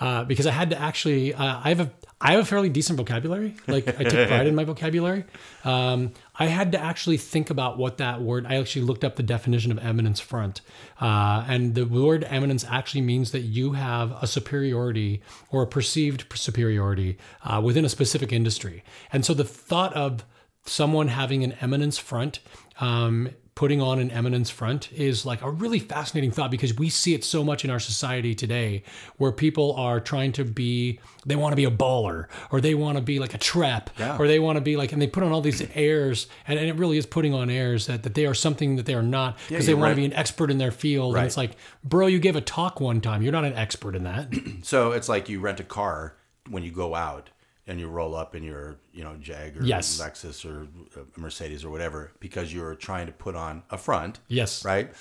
uh, 0.01 0.25
because 0.25 0.47
I 0.47 0.53
had 0.53 0.71
to 0.71 0.79
actually. 0.81 1.35
Uh, 1.35 1.61
I 1.63 1.69
have 1.71 1.81
a 1.81 1.91
I 2.19 2.33
have 2.33 2.41
a 2.41 2.45
fairly 2.47 2.71
decent 2.71 2.97
vocabulary. 2.97 3.55
Like 3.67 3.89
I 3.89 4.05
take 4.05 4.29
pride 4.29 4.47
in 4.47 4.55
my 4.55 4.65
vocabulary. 4.65 5.25
Um, 5.65 6.13
I 6.35 6.47
had 6.47 6.73
to 6.73 6.81
actually 6.81 7.19
think 7.19 7.51
about 7.51 7.77
what 7.77 7.99
that 7.99 8.23
word. 8.23 8.47
I 8.47 8.57
actually 8.57 8.87
looked 8.87 9.05
up 9.05 9.17
the 9.17 9.23
definition 9.23 9.71
of 9.71 9.79
eminence 9.79 10.19
front, 10.19 10.63
uh, 10.99 11.45
and 11.47 11.75
the 11.75 11.85
word 11.85 12.25
eminence 12.25 12.65
actually 12.65 13.03
means 13.03 13.33
that 13.33 13.41
you 13.41 13.73
have 13.73 14.13
a 14.23 14.27
superiority 14.27 15.23
or 15.51 15.63
a 15.63 15.67
perceived 15.67 16.25
superiority 16.35 17.19
uh, 17.45 17.61
within 17.63 17.85
a 17.85 17.89
specific 17.91 18.33
industry. 18.33 18.83
And 19.13 19.25
so 19.25 19.35
the 19.35 19.45
thought 19.45 19.93
of 19.93 20.25
someone 20.65 21.09
having 21.09 21.45
an 21.45 21.53
eminence 21.61 21.99
front. 21.99 22.41
Um, 22.81 23.31
Putting 23.57 23.81
on 23.81 23.99
an 23.99 24.11
eminence 24.11 24.51
front 24.51 24.93
is 24.93 25.25
like 25.25 25.41
a 25.41 25.51
really 25.51 25.79
fascinating 25.79 26.31
thought 26.31 26.51
because 26.51 26.75
we 26.75 26.91
see 26.91 27.15
it 27.15 27.25
so 27.25 27.43
much 27.43 27.65
in 27.65 27.71
our 27.71 27.81
society 27.81 28.35
today 28.35 28.83
where 29.17 29.33
people 29.33 29.73
are 29.77 29.99
trying 29.99 30.31
to 30.33 30.45
be, 30.45 31.01
they 31.25 31.37
want 31.37 31.53
to 31.53 31.57
be 31.57 31.65
a 31.65 31.71
baller 31.71 32.27
or 32.51 32.61
they 32.61 32.75
want 32.75 32.99
to 32.99 33.03
be 33.03 33.19
like 33.19 33.33
a 33.33 33.39
trap 33.39 33.89
Yeah. 33.99 34.19
or 34.19 34.29
they 34.29 34.39
want 34.39 34.57
to 34.57 34.61
be 34.61 34.77
like, 34.77 34.93
and 34.93 35.01
they 35.01 35.07
put 35.07 35.23
on 35.23 35.33
all 35.33 35.41
these 35.41 35.67
airs 35.75 36.27
and, 36.47 36.59
and 36.59 36.69
it 36.69 36.77
really 36.77 36.99
is 36.99 37.07
putting 37.07 37.33
on 37.33 37.49
airs 37.49 37.87
that, 37.87 38.03
that 38.03 38.13
they 38.15 38.27
are 38.27 38.35
something 38.35 38.77
that 38.77 38.85
they 38.85 38.93
are 38.93 39.03
not 39.03 39.39
because 39.49 39.65
they 39.65 39.73
want 39.73 39.85
right. 39.85 39.91
to 39.91 39.97
be 39.97 40.05
an 40.05 40.13
expert 40.13 40.51
in 40.51 40.59
their 40.59 40.71
field. 40.71 41.15
Right. 41.15 41.21
And 41.21 41.27
it's 41.27 41.39
like, 41.39 41.53
bro, 41.83 42.09
you 42.09 42.19
gave 42.19 42.37
a 42.37 42.43
talk 42.43 42.79
one 42.79 43.01
time. 43.01 43.23
You're 43.23 43.33
not 43.33 43.45
an 43.47 43.55
expert 43.55 43.97
in 43.97 44.05
that. 44.05 44.33
So 44.63 44.93
it's 44.93 45.09
like 45.09 45.29
you 45.31 45.41
rent 45.41 45.61
a 45.61 45.65
car 45.65 46.15
when 46.51 46.63
you 46.63 46.71
go 46.73 46.95
out 46.95 47.31
and 47.67 47.81
you 47.81 47.89
roll 47.89 48.15
up 48.15 48.35
in 48.35 48.43
your, 48.43 48.77
you 48.93 49.03
know, 49.03 49.17
Jag 49.17 49.57
or 49.57 49.65
Yes. 49.65 50.01
Lexus 50.01 50.45
or 50.45 50.69
uh, 50.99 51.05
Mercedes 51.17 51.65
or 51.65 51.71
whatever 51.71 52.13
because 52.21 52.53
you're 52.55 52.75
trying 52.75 53.07
to 53.07 53.13
put 53.13 53.35
on 53.35 53.63
a 53.71 53.79
front. 53.79 54.21
Yes. 54.29 54.65
Right? 54.65 54.93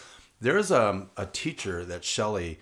There's 0.41 0.71
um, 0.71 1.09
a 1.15 1.25
teacher 1.25 1.85
that 1.85 2.03
Shelley, 2.03 2.59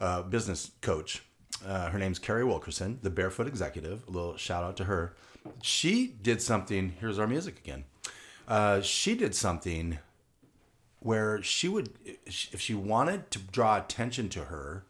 uh, 0.00 0.22
business 0.22 0.72
coach, 0.80 1.22
uh, 1.66 1.90
her 1.90 1.98
name's 1.98 2.18
Carrie 2.18 2.44
Wilkerson, 2.44 2.98
the 3.02 3.10
Barefoot 3.10 3.46
Executive. 3.46 4.02
A 4.08 4.10
little 4.10 4.36
shout 4.36 4.64
out 4.64 4.76
to 4.78 4.84
her. 4.84 5.14
She 5.62 6.08
did 6.22 6.42
something. 6.42 6.94
Here's 7.00 7.18
our 7.18 7.26
music 7.26 7.58
again. 7.58 7.84
Uh, 8.48 8.80
she 8.80 9.14
did 9.14 9.34
something 9.34 9.98
where 11.00 11.40
she 11.42 11.68
would, 11.68 11.90
if 12.26 12.60
she 12.60 12.74
wanted 12.74 13.30
to 13.30 13.38
draw 13.38 13.76
attention 13.76 14.28
to 14.30 14.44
her, 14.44 14.84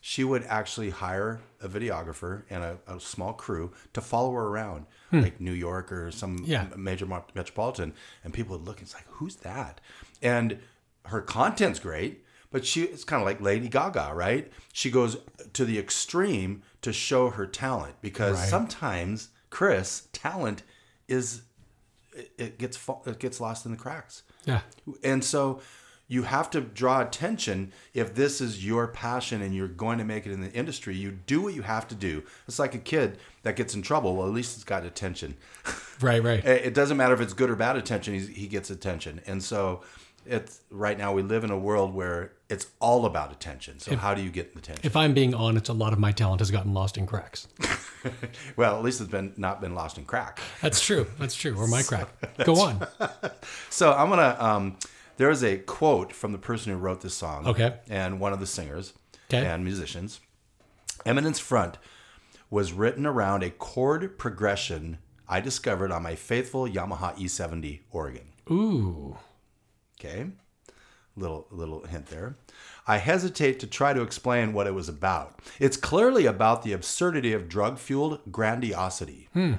she 0.00 0.24
would 0.24 0.44
actually 0.44 0.90
hire 0.90 1.40
a 1.60 1.68
videographer 1.68 2.42
and 2.50 2.62
a, 2.62 2.78
a 2.86 3.00
small 3.00 3.32
crew 3.32 3.72
to 3.92 4.00
follow 4.00 4.32
her 4.32 4.46
around, 4.46 4.86
hmm. 5.10 5.20
like 5.20 5.40
New 5.40 5.52
York 5.52 5.90
or 5.92 6.10
some 6.10 6.42
Yeah. 6.44 6.66
major 6.76 7.06
metropolitan, 7.06 7.92
and 8.24 8.32
people 8.32 8.56
would 8.58 8.66
look 8.66 8.78
and 8.78 8.86
it's 8.86 8.94
like, 8.94 9.06
who's 9.08 9.36
that? 9.36 9.80
And 10.22 10.58
her 11.06 11.20
content's 11.20 11.78
great, 11.80 12.24
but 12.50 12.64
she 12.66 12.82
it's 12.82 13.04
kind 13.04 13.20
of 13.22 13.26
like 13.26 13.40
Lady 13.40 13.68
Gaga, 13.68 14.12
right? 14.14 14.50
She 14.72 14.90
goes 14.90 15.16
to 15.52 15.64
the 15.64 15.78
extreme 15.78 16.62
to 16.82 16.92
show 16.92 17.30
her 17.30 17.46
talent 17.46 17.96
because 18.00 18.38
Right. 18.38 18.48
sometimes 18.48 19.28
Chris 19.50 20.08
talent 20.12 20.62
is 21.08 21.42
it, 22.14 22.32
it 22.38 22.58
gets 22.58 22.78
it 23.06 23.18
gets 23.18 23.40
lost 23.40 23.64
in 23.66 23.72
the 23.72 23.78
cracks. 23.78 24.22
Yeah. 24.44 24.60
And 25.02 25.22
so 25.24 25.60
you 26.08 26.22
have 26.22 26.48
to 26.50 26.60
draw 26.62 27.02
attention 27.02 27.70
if 27.92 28.14
this 28.14 28.40
is 28.40 28.64
your 28.64 28.88
passion 28.88 29.42
and 29.42 29.54
you're 29.54 29.68
going 29.68 29.98
to 29.98 30.04
make 30.04 30.26
it 30.26 30.32
in 30.32 30.40
the 30.40 30.50
industry. 30.52 30.96
You 30.96 31.12
do 31.12 31.42
what 31.42 31.54
you 31.54 31.62
have 31.62 31.86
to 31.88 31.94
do. 31.94 32.22
It's 32.46 32.58
like 32.58 32.74
a 32.74 32.78
kid 32.78 33.18
that 33.42 33.56
gets 33.56 33.74
in 33.74 33.82
trouble. 33.82 34.16
Well, 34.16 34.26
at 34.26 34.32
least 34.32 34.56
it's 34.56 34.64
got 34.64 34.84
attention. 34.84 35.36
Right, 36.00 36.22
right. 36.22 36.44
It 36.44 36.74
doesn't 36.74 36.96
matter 36.96 37.12
if 37.12 37.20
it's 37.20 37.32
good 37.32 37.50
or 37.50 37.56
bad 37.56 37.74
attention. 37.74 38.14
He's, 38.14 38.28
he 38.28 38.46
gets 38.46 38.70
attention. 38.70 39.20
And 39.26 39.42
so 39.42 39.82
it's 40.24 40.60
right 40.70 40.96
now 40.96 41.12
we 41.12 41.22
live 41.22 41.42
in 41.42 41.50
a 41.50 41.58
world 41.58 41.92
where 41.92 42.34
it's 42.48 42.68
all 42.78 43.04
about 43.04 43.32
attention. 43.32 43.80
So 43.80 43.96
how 43.96 44.14
do 44.14 44.22
you 44.22 44.30
get 44.30 44.54
attention? 44.54 44.86
If 44.86 44.94
I'm 44.94 45.12
being 45.12 45.34
honest, 45.34 45.68
a 45.68 45.72
lot 45.72 45.92
of 45.92 45.98
my 45.98 46.12
talent 46.12 46.38
has 46.38 46.52
gotten 46.52 46.72
lost 46.72 46.98
in 46.98 47.04
cracks. 47.04 47.48
well, 48.56 48.76
at 48.76 48.84
least 48.84 49.00
it's 49.00 49.10
been 49.10 49.32
not 49.36 49.60
been 49.60 49.74
lost 49.74 49.98
in 49.98 50.04
crack. 50.04 50.40
That's 50.62 50.80
true. 50.80 51.08
That's 51.18 51.34
true. 51.34 51.56
Or 51.58 51.66
my 51.66 51.82
crack. 51.82 52.08
Go 52.44 52.60
on. 52.60 52.86
So 53.70 53.92
I'm 53.92 54.08
gonna. 54.08 54.36
Um, 54.38 54.76
there 55.18 55.30
is 55.30 55.44
a 55.44 55.58
quote 55.58 56.12
from 56.12 56.32
the 56.32 56.38
person 56.38 56.72
who 56.72 56.78
wrote 56.78 57.02
this 57.02 57.14
song. 57.14 57.46
Okay. 57.46 57.74
And 57.88 58.18
one 58.18 58.32
of 58.32 58.40
the 58.40 58.46
singers 58.46 58.94
Okay. 59.30 59.44
and 59.46 59.62
musicians. 59.62 60.20
Eminence 61.04 61.38
Front 61.38 61.76
was 62.50 62.72
written 62.72 63.04
around 63.06 63.42
a 63.42 63.50
chord 63.50 64.16
progression 64.18 64.98
I 65.28 65.40
discovered 65.40 65.92
on 65.92 66.02
my 66.02 66.14
faithful 66.14 66.66
Yamaha 66.66 67.14
E70 67.18 67.80
organ. 67.90 68.28
Ooh. 68.50 69.18
Okay. 70.00 70.26
Little 71.16 71.46
little 71.50 71.84
hint 71.84 72.06
there. 72.06 72.36
I 72.86 72.96
hesitate 72.98 73.60
to 73.60 73.66
try 73.66 73.92
to 73.92 74.00
explain 74.02 74.52
what 74.54 74.66
it 74.66 74.72
was 74.74 74.88
about. 74.88 75.40
It's 75.60 75.76
clearly 75.76 76.24
about 76.26 76.62
the 76.62 76.72
absurdity 76.72 77.32
of 77.34 77.48
drug-fueled 77.48 78.20
grandiosity. 78.32 79.28
Hmm. 79.34 79.54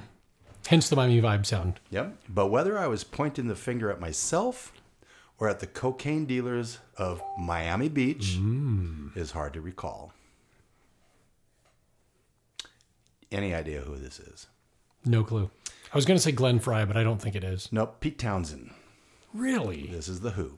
Hence 0.66 0.88
the 0.88 0.96
Miami 0.96 1.20
vibe 1.22 1.46
sound. 1.46 1.78
Yep. 1.90 2.16
But 2.28 2.48
whether 2.48 2.76
I 2.78 2.86
was 2.86 3.04
pointing 3.04 3.46
the 3.46 3.54
finger 3.54 3.90
at 3.90 4.00
myself 4.00 4.72
or 5.40 5.48
at 5.48 5.58
the 5.60 5.66
cocaine 5.66 6.26
dealers 6.26 6.78
of 6.96 7.22
Miami 7.38 7.88
Beach 7.88 8.38
is 9.16 9.30
hard 9.32 9.54
to 9.54 9.60
recall. 9.60 10.12
Any 13.32 13.54
idea 13.54 13.80
who 13.80 13.96
this 13.96 14.20
is? 14.20 14.46
No 15.04 15.24
clue. 15.24 15.50
I 15.92 15.96
was 15.96 16.04
going 16.04 16.16
to 16.16 16.22
say 16.22 16.32
Glenn 16.32 16.58
Frey, 16.60 16.84
but 16.84 16.96
I 16.96 17.02
don't 17.02 17.20
think 17.20 17.34
it 17.34 17.42
is. 17.42 17.68
Nope, 17.72 17.96
Pete 18.00 18.18
Townshend. 18.18 18.70
Really? 19.32 19.86
This 19.86 20.08
is 20.08 20.20
The 20.20 20.32
Who, 20.32 20.52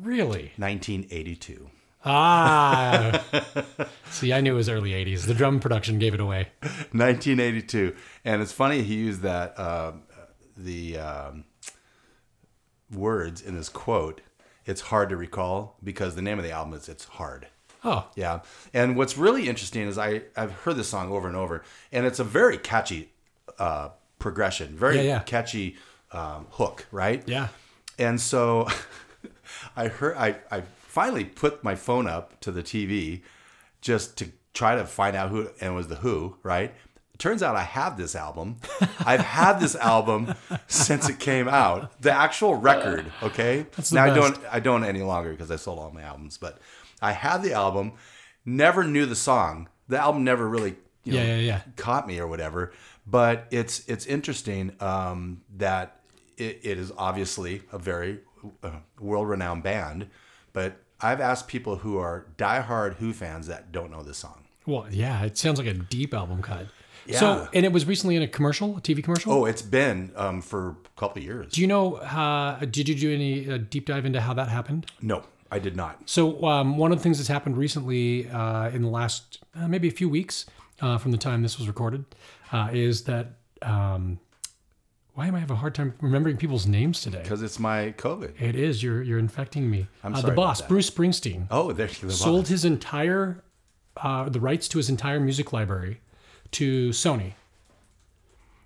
Really? 0.00 0.52
1982. 0.56 1.70
Ah. 2.04 3.24
See, 4.10 4.32
I 4.32 4.40
knew 4.40 4.52
it 4.52 4.56
was 4.56 4.68
early 4.68 4.90
80s. 4.90 5.26
The 5.26 5.34
drum 5.34 5.58
production 5.60 5.98
gave 5.98 6.14
it 6.14 6.20
away. 6.20 6.48
1982. 6.60 7.94
And 8.24 8.42
it's 8.42 8.52
funny 8.52 8.82
he 8.82 8.94
used 8.96 9.22
that, 9.22 9.58
um, 9.58 10.02
the 10.56 10.98
um, 10.98 11.44
words 12.92 13.40
in 13.42 13.56
this 13.56 13.68
quote. 13.68 14.20
It's 14.64 14.80
hard 14.82 15.08
to 15.10 15.16
recall 15.16 15.76
because 15.82 16.14
the 16.14 16.22
name 16.22 16.38
of 16.38 16.44
the 16.44 16.50
album 16.52 16.74
is 16.74 16.88
It's 16.88 17.04
Hard. 17.04 17.46
Oh, 17.84 18.08
Yeah. 18.16 18.40
And 18.74 18.96
what's 18.96 19.16
really 19.16 19.48
interesting 19.48 19.86
is 19.86 19.96
I, 19.96 20.22
I've 20.36 20.50
heard 20.52 20.76
this 20.76 20.88
song 20.88 21.12
over 21.12 21.28
and 21.28 21.36
over, 21.36 21.62
and 21.92 22.04
it's 22.04 22.18
a 22.18 22.24
very 22.24 22.58
catchy 22.58 23.12
uh, 23.60 23.90
progression, 24.18 24.76
very 24.76 24.96
Yeah, 24.96 25.02
yeah. 25.02 25.18
catchy 25.20 25.76
um, 26.12 26.46
hook, 26.50 26.86
right? 26.90 27.22
yeah. 27.26 27.48
And 27.98 28.20
so 28.20 28.66
I 29.76 29.88
heard 29.88 30.16
I, 30.16 30.36
I 30.50 30.62
finally 30.78 31.24
put 31.24 31.62
my 31.62 31.74
phone 31.76 32.06
up 32.08 32.38
to 32.40 32.50
the 32.50 32.62
TV 32.62 33.22
just 33.80 34.16
to 34.18 34.30
try 34.52 34.74
to 34.74 34.84
find 34.84 35.14
out 35.14 35.30
who 35.30 35.48
and 35.60 35.74
was 35.76 35.88
the 35.88 35.96
Who, 35.96 36.36
right? 36.42 36.74
Turns 37.18 37.42
out 37.42 37.56
I 37.56 37.62
have 37.62 37.96
this 37.96 38.14
album. 38.14 38.56
I've 39.04 39.20
had 39.20 39.58
this 39.58 39.74
album 39.74 40.34
since 40.66 41.08
it 41.08 41.18
came 41.18 41.48
out. 41.48 42.00
The 42.02 42.12
actual 42.12 42.54
record, 42.56 43.10
okay? 43.22 43.66
now 43.92 44.04
I 44.04 44.14
don't 44.14 44.38
I 44.50 44.60
don't 44.60 44.84
any 44.84 45.02
longer 45.02 45.30
because 45.30 45.50
I 45.50 45.56
sold 45.56 45.78
all 45.78 45.90
my 45.90 46.02
albums, 46.02 46.38
but 46.38 46.58
I 47.00 47.12
had 47.12 47.42
the 47.42 47.52
album, 47.52 47.92
never 48.44 48.84
knew 48.84 49.06
the 49.06 49.16
song. 49.16 49.68
The 49.88 49.98
album 49.98 50.24
never 50.24 50.48
really 50.48 50.76
you 51.04 51.12
know, 51.12 51.22
Yeah, 51.22 51.36
yeah, 51.36 51.40
yeah. 51.40 51.60
caught 51.76 52.06
me 52.06 52.18
or 52.18 52.26
whatever. 52.26 52.72
But 53.06 53.46
it's 53.50 53.86
it's 53.88 54.04
interesting 54.06 54.74
um, 54.80 55.42
that 55.56 56.00
it, 56.36 56.60
it 56.62 56.78
is 56.78 56.92
obviously 56.98 57.62
a 57.72 57.78
very 57.78 58.20
uh, 58.62 58.70
world 59.00 59.28
renowned 59.28 59.62
band. 59.62 60.08
But 60.52 60.78
I've 61.00 61.20
asked 61.20 61.46
people 61.48 61.76
who 61.76 61.98
are 61.98 62.26
diehard 62.36 62.96
Who 62.96 63.12
fans 63.12 63.46
that 63.46 63.70
don't 63.70 63.90
know 63.90 64.02
this 64.02 64.18
song. 64.18 64.44
Well, 64.66 64.86
yeah, 64.90 65.22
it 65.22 65.38
sounds 65.38 65.58
like 65.58 65.68
a 65.68 65.74
deep 65.74 66.12
album 66.12 66.42
cut. 66.42 66.66
Yeah. 67.06 67.18
So, 67.20 67.48
and 67.52 67.64
it 67.64 67.72
was 67.72 67.86
recently 67.86 68.16
in 68.16 68.22
a 68.22 68.28
commercial, 68.28 68.76
a 68.76 68.80
TV 68.80 69.02
commercial. 69.02 69.32
Oh, 69.32 69.44
it's 69.44 69.62
been 69.62 70.10
um, 70.16 70.42
for 70.42 70.70
a 70.70 71.00
couple 71.00 71.18
of 71.20 71.24
years. 71.24 71.52
Do 71.52 71.60
you 71.60 71.66
know? 71.66 71.96
Uh, 71.96 72.58
did 72.64 72.88
you 72.88 72.94
do 72.94 73.12
any 73.14 73.48
uh, 73.48 73.58
deep 73.58 73.86
dive 73.86 74.04
into 74.06 74.20
how 74.20 74.34
that 74.34 74.48
happened? 74.48 74.86
no, 75.00 75.22
I 75.50 75.58
did 75.60 75.76
not. 75.76 76.00
So 76.06 76.44
um, 76.44 76.76
one 76.76 76.90
of 76.92 76.98
the 76.98 77.02
things 77.02 77.18
that's 77.18 77.28
happened 77.28 77.56
recently 77.56 78.28
uh, 78.28 78.70
in 78.70 78.82
the 78.82 78.88
last 78.88 79.38
uh, 79.54 79.68
maybe 79.68 79.86
a 79.88 79.92
few 79.92 80.08
weeks 80.08 80.46
uh, 80.80 80.98
from 80.98 81.12
the 81.12 81.18
time 81.18 81.42
this 81.42 81.58
was 81.58 81.68
recorded 81.68 82.04
uh, 82.52 82.68
is 82.72 83.04
that 83.04 83.26
um, 83.62 84.18
Why 85.14 85.28
am 85.28 85.34
I 85.36 85.38
having 85.38 85.56
a 85.56 85.60
hard 85.60 85.74
time 85.74 85.94
remembering 86.00 86.36
people's 86.36 86.66
names 86.66 87.00
today? 87.00 87.22
Because 87.22 87.42
it's 87.42 87.58
my 87.60 87.94
COVID. 87.96 88.40
It 88.40 88.56
is. 88.56 88.82
You're 88.82 89.02
you're 89.02 89.18
infecting 89.20 89.70
me. 89.70 89.86
I'm 90.02 90.14
uh, 90.14 90.20
sorry 90.20 90.30
the 90.32 90.36
boss. 90.36 90.60
Bruce 90.62 90.90
Springsteen, 90.90 91.46
Oh, 91.50 91.72
there 91.72 91.88
you 91.88 91.94
go. 92.02 92.08
sold 92.08 92.48
his 92.48 92.64
entire 92.64 93.44
uh, 93.96 94.28
the 94.28 94.40
rights 94.40 94.68
to 94.68 94.78
his 94.78 94.90
entire 94.90 95.20
music 95.20 95.52
library 95.52 96.00
to 96.52 96.90
Sony, 96.90 97.34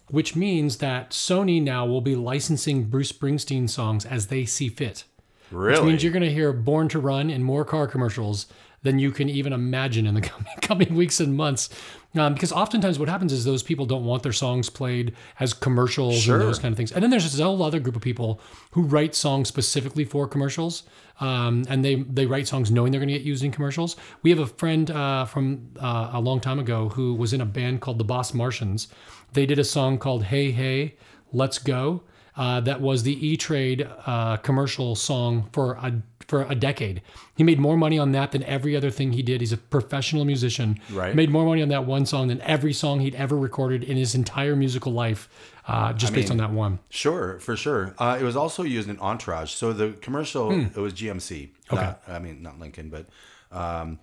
which 0.09 0.37
means 0.37 0.79
that 0.79 1.11
Sony 1.11 1.63
now 1.63 1.87
will 1.87 2.01
be 2.01 2.17
licensing 2.17 2.85
Bruce 2.85 3.13
Springsteen 3.13 3.69
songs 3.69 4.05
as 4.05 4.27
they 4.27 4.45
see 4.45 4.69
fit. 4.69 5.05
Really? 5.51 5.81
Which 5.81 5.87
means 5.89 6.03
you're 6.05 6.13
going 6.13 6.23
to 6.23 6.33
hear 6.33 6.53
"Born 6.53 6.89
to 6.91 6.99
Run" 6.99 7.31
in 7.31 7.43
more 7.43 7.65
car 7.65 7.87
commercials 7.87 8.47
than 8.83 8.99
you 8.99 9.11
can 9.11 9.29
even 9.29 9.53
imagine 9.53 10.07
in 10.07 10.15
the 10.15 10.21
coming, 10.31 10.47
coming 10.63 10.95
weeks 10.95 11.21
and 11.21 11.37
months. 11.37 11.69
Um, 12.17 12.35
because 12.35 12.51
oftentimes 12.51 12.99
what 12.99 13.09
happens 13.09 13.33
is 13.33 13.45
those 13.45 13.63
people 13.63 13.87
don't 13.87 14.05
want 14.05 14.25
their 14.25 14.33
songs 14.33 14.69
played 14.69 15.15
as 15.39 15.55
commercials 15.55 16.17
Sure. 16.23 16.41
and 16.41 16.49
those 16.49 16.59
kind 16.59 16.73
of 16.73 16.77
things. 16.77 16.91
And 16.91 17.03
then 17.03 17.11
there's 17.11 17.23
this 17.31 17.39
whole 17.41 17.63
other 17.63 17.79
group 17.79 17.95
of 17.95 18.03
people 18.03 18.41
who 18.73 18.83
write 18.83 19.15
songs 19.15 19.47
specifically 19.47 20.05
for 20.05 20.27
commercials, 20.27 20.83
um, 21.21 21.65
and 21.69 21.85
they 21.85 21.97
they 21.97 22.27
write 22.27 22.49
songs 22.49 22.71
knowing 22.73 22.91
they're 22.91 23.01
going 23.01 23.09
to 23.13 23.15
get 23.15 23.23
used 23.23 23.45
in 23.45 23.53
commercials. 23.53 23.95
We 24.25 24.31
have 24.31 24.41
a 24.41 24.47
friend 24.47 24.91
uh, 24.91 25.25
from 25.27 25.69
uh, 25.79 26.11
a 26.15 26.21
long 26.21 26.41
time 26.41 26.59
ago 26.59 26.89
who 26.89 27.15
was 27.15 27.33
in 27.33 27.41
a 27.43 27.47
band 27.47 27.81
called 27.81 27.99
the 27.99 28.05
Boss 28.05 28.35
Martians. 28.35 28.89
They 29.35 29.47
did 29.47 29.61
a 29.61 29.65
song 29.65 29.99
called 29.99 30.25
"Hey 30.25 30.51
Hey, 30.51 30.97
Let's 31.33 31.59
Go." 31.59 32.03
Uh, 32.37 32.61
that 32.63 32.81
was 32.81 33.03
the 33.05 33.25
E 33.25 33.37
Trade 33.37 33.87
uh, 34.07 34.39
commercial 34.39 34.97
song 34.97 35.49
for 35.53 35.75
a 35.75 35.93
for 36.31 36.43
a 36.49 36.55
decade. 36.55 37.03
He 37.37 37.43
made 37.43 37.59
more 37.59 37.77
money 37.77 37.99
on 37.99 38.13
that 38.13 38.31
than 38.33 38.45
every 38.45 38.77
other 38.77 38.91
thing 38.91 39.13
he 39.13 39.23
did. 39.23 39.41
He's 39.41 39.53
a 39.53 39.57
professional 39.57 40.25
musician. 40.25 40.79
Right. 40.91 41.15
Made 41.15 41.29
more 41.29 41.45
money 41.45 41.61
on 41.61 41.69
that 41.71 41.85
one 41.87 42.07
song 42.07 42.29
than 42.29 42.41
every 42.43 42.73
song 42.73 43.01
he'd 43.01 43.17
ever 43.17 43.37
recorded 43.37 43.83
in 43.83 43.97
his 43.97 44.15
entire 44.15 44.55
musical 44.55 44.93
life, 44.93 45.29
uh, 45.67 45.93
just 45.93 46.13
based 46.15 46.31
on 46.31 46.37
that 46.39 46.53
one. 46.53 46.79
Sure, 46.89 47.41
for 47.41 47.57
sure. 47.57 47.95
Uh, 47.99 48.17
it 48.21 48.23
was 48.25 48.37
also 48.37 48.63
used 48.63 48.89
in 48.89 48.99
Entourage. 49.01 49.51
So 49.53 49.73
the 49.73 49.91
commercial, 50.01 50.53
it 50.53 50.77
was 50.77 50.95
GMC. 50.95 51.51
Hmm. 51.69 51.75
Okay. 51.75 51.85
Not- 51.85 52.03
I 52.09 52.19
mean, 52.21 52.43
not 52.43 52.59
Lincoln, 52.61 52.89
but 52.91 53.07
um, 53.51 53.99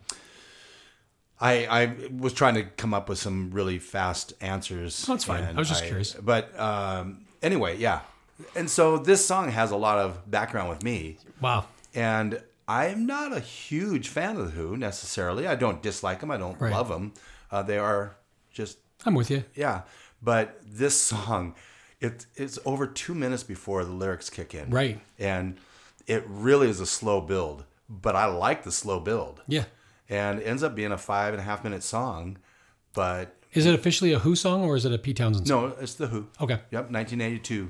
I 1.40 1.66
I 1.68 1.96
was 2.12 2.34
trying 2.34 2.56
to 2.56 2.63
come 2.63 2.94
up 2.94 3.08
with 3.10 3.20
some 3.20 3.52
really 3.52 3.80
fast 3.80 4.34
answers. 4.42 5.06
That's 5.06 5.24
fine. 5.24 5.44
I 5.44 5.54
was 5.54 5.70
just 5.70 5.86
curious. 5.86 6.13
But 6.13 6.58
um, 6.60 7.26
anyway, 7.42 7.78
yeah. 7.78 8.02
And 8.56 8.70
so 8.70 8.98
this 8.98 9.26
song 9.26 9.50
has 9.52 9.72
a 9.72 9.78
lot 9.78 9.98
of 9.98 10.30
background 10.30 10.70
with 10.70 10.84
me, 10.84 11.18
Wow. 11.42 11.66
And 11.97 12.41
I'm 12.67 13.05
not 13.05 13.33
a 13.36 13.39
huge 13.39 14.10
fan 14.10 14.38
of 14.38 14.45
the 14.45 14.51
Who 14.51 14.77
necessarily. 14.77 15.47
I 15.47 15.55
don't 15.55 15.81
dislike 15.81 16.19
them. 16.19 16.29
I 16.31 16.38
don't 16.38 16.60
Right. 16.62 16.71
love 16.71 16.89
them. 16.89 17.13
Uh, 17.51 17.63
they 17.63 17.77
are 17.77 18.15
just 18.51 18.77
I'm 19.05 19.15
with 19.15 19.31
you. 19.31 19.43
yeah, 19.55 19.81
but 20.21 20.60
this 20.65 20.99
song, 21.01 21.55
it, 21.99 22.25
it's 22.36 22.60
over 22.65 22.86
two 22.86 23.15
minutes 23.15 23.43
before 23.43 23.83
the 23.86 23.91
lyrics 23.91 24.29
kick 24.29 24.53
in. 24.53 24.69
Right. 24.69 24.99
And 25.17 25.57
it 26.05 26.23
really 26.27 26.69
is 26.69 26.79
a 26.79 26.86
slow 26.86 27.19
build, 27.21 27.63
but 27.89 28.15
I 28.15 28.25
like 28.25 28.63
the 28.63 28.71
slow 28.71 28.99
build. 28.99 29.41
Yeah. 29.47 29.65
And 30.10 30.39
it 30.39 30.43
ends 30.43 30.62
up 30.63 30.75
being 30.75 30.91
a 30.91 30.97
five 30.97 31.33
and 31.33 31.41
a 31.41 31.43
half 31.43 31.63
minute 31.63 31.83
song, 31.83 32.38
but 32.93 33.36
Is 33.53 33.65
it 33.65 33.73
officially 33.73 34.13
a 34.13 34.19
Who 34.19 34.36
song 34.36 34.63
or 34.63 34.75
is 34.75 34.86
it 34.86 34.91
a 34.93 34.97
Pete 34.97 35.17
Townshend 35.17 35.47
song? 35.47 35.69
no, 35.69 35.75
it's 35.79 35.95
The 35.95 36.07
Who. 36.07 36.27
Okay. 36.41 36.60
Yep, 36.71 36.91
1982. 36.91 37.69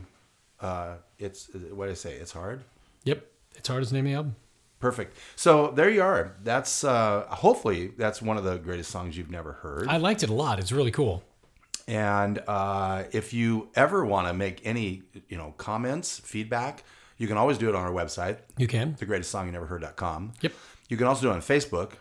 Uh, 0.60 0.96
it's, 1.20 1.50
what 1.72 1.88
I 1.90 1.94
say? 1.94 2.16
It's 2.16 2.32
hard? 2.32 2.64
Yep. 3.06 3.26
It's 3.58 3.68
hard 3.68 3.82
as 3.82 3.92
name 3.92 4.06
the 4.06 4.14
album. 4.14 4.36
Perfect. 4.80 5.18
So 5.36 5.72
there 5.72 5.90
you 5.90 6.04
are. 6.04 6.36
That's, 6.44 6.84
uh, 6.84 7.26
hopefully, 7.30 7.88
that's 7.98 8.22
one 8.22 8.38
of 8.38 8.44
the 8.44 8.58
greatest 8.58 8.92
songs 8.92 9.18
you've 9.18 9.32
never 9.32 9.54
heard. 9.54 9.88
I 9.88 9.98
liked 9.98 10.22
it 10.24 10.30
a 10.30 10.34
lot. 10.34 10.60
It's 10.60 10.72
really 10.72 10.92
cool. 10.92 11.24
And 11.88 12.40
uh, 12.48 13.06
if 13.12 13.34
you 13.34 13.70
ever 13.76 14.06
want 14.06 14.28
to 14.28 14.34
make 14.34 14.62
any, 14.66 15.04
you 15.30 15.38
know, 15.38 15.54
comments, 15.58 16.20
feedback, 16.20 16.84
you 17.18 17.28
can 17.28 17.38
always 17.38 17.58
do 17.58 17.70
it 17.70 17.76
on 17.76 17.84
our 17.84 17.92
website, 17.92 18.38
You 18.58 18.68
can. 18.68 18.96
the 19.00 19.06
greatest 19.06 19.32
song 19.32 19.48
you 19.48 19.52
never 19.52 19.66
heard.com. 19.66 20.34
Yep. 20.42 20.54
You 20.90 20.98
can 20.98 21.08
also 21.08 21.24
do 21.24 21.30
it 21.30 21.34
on 21.34 21.42
Facebook, 21.42 21.94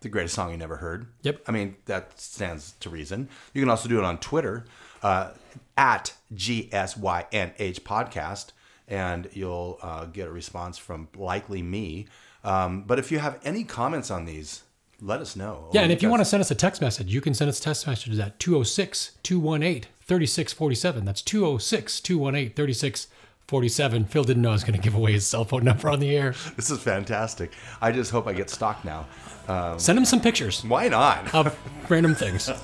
the 0.00 0.08
greatest 0.08 0.34
song 0.34 0.50
you 0.52 0.56
never 0.56 0.76
heard. 0.76 1.06
Yep. 1.22 1.42
I 1.48 1.50
mean, 1.52 1.76
that 1.86 2.20
stands 2.20 2.74
to 2.80 2.90
reason. 2.90 3.28
You 3.54 3.62
can 3.62 3.68
also 3.70 3.88
do 3.88 3.98
it 3.98 4.04
on 4.04 4.18
Twitter 4.18 4.66
uh, 5.02 5.30
at 5.76 6.12
GSYNH 6.34 7.80
podcast, 7.80 8.52
and 8.90 9.28
you'll 9.32 9.78
uh, 9.80 10.04
get 10.06 10.28
a 10.28 10.30
response 10.30 10.76
from 10.76 11.08
likely 11.16 11.62
me. 11.62 12.06
Um, 12.44 12.82
but 12.82 12.98
if 12.98 13.10
you 13.12 13.20
have 13.20 13.38
any 13.44 13.64
comments 13.64 14.10
on 14.10 14.24
these, 14.24 14.64
let 15.00 15.20
us 15.20 15.36
know. 15.36 15.70
Yeah, 15.72 15.82
and 15.82 15.92
if 15.92 16.02
you 16.02 16.10
want 16.10 16.20
to 16.20 16.24
send 16.26 16.40
us 16.40 16.50
a 16.50 16.54
text 16.54 16.82
message, 16.82 17.12
you 17.12 17.20
can 17.20 17.32
send 17.32 17.48
us 17.48 17.58
a 17.58 17.62
text 17.62 17.86
messages 17.86 18.18
at 18.18 18.38
206 18.38 19.12
218 19.22 19.88
3647. 20.02 21.04
That's 21.04 21.22
206 21.22 22.00
218 22.00 22.54
3647. 22.54 23.19
Phil 23.50 24.24
didn't 24.24 24.42
know 24.42 24.50
I 24.50 24.52
was 24.52 24.64
going 24.64 24.74
to 24.74 24.82
give 24.82 24.94
away 24.94 25.12
his 25.12 25.26
cell 25.26 25.44
phone 25.44 25.64
number 25.64 25.88
on 25.90 25.98
the 26.00 26.16
air. 26.16 26.34
This 26.56 26.70
is 26.70 26.80
fantastic. 26.80 27.52
I 27.82 27.90
just 27.92 28.10
hope 28.10 28.26
I 28.26 28.32
get 28.32 28.48
stalked 28.50 28.84
now. 28.84 29.06
Um, 29.48 29.78
Send 29.78 29.98
him 29.98 30.04
some 30.04 30.20
pictures 30.20 30.64
Why 30.64 30.88
not? 30.88 31.34
of 31.34 31.58
random 31.88 32.14
things. 32.14 32.50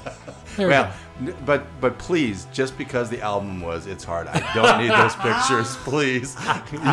There 0.57 0.69
we 0.69 0.73
Well, 0.73 0.85
go. 1.21 1.33
n- 1.33 1.37
but 1.45 1.67
but 1.83 1.99
please, 1.99 2.47
just 2.51 2.79
because 2.79 3.11
the 3.11 3.21
album 3.21 3.61
was 3.61 3.87
"It's 3.87 4.03
Hard," 4.05 4.27
I 4.29 4.39
don't 4.55 4.79
need 4.81 4.91
those 4.91 5.15
pictures. 5.17 5.77
Please, 5.85 6.35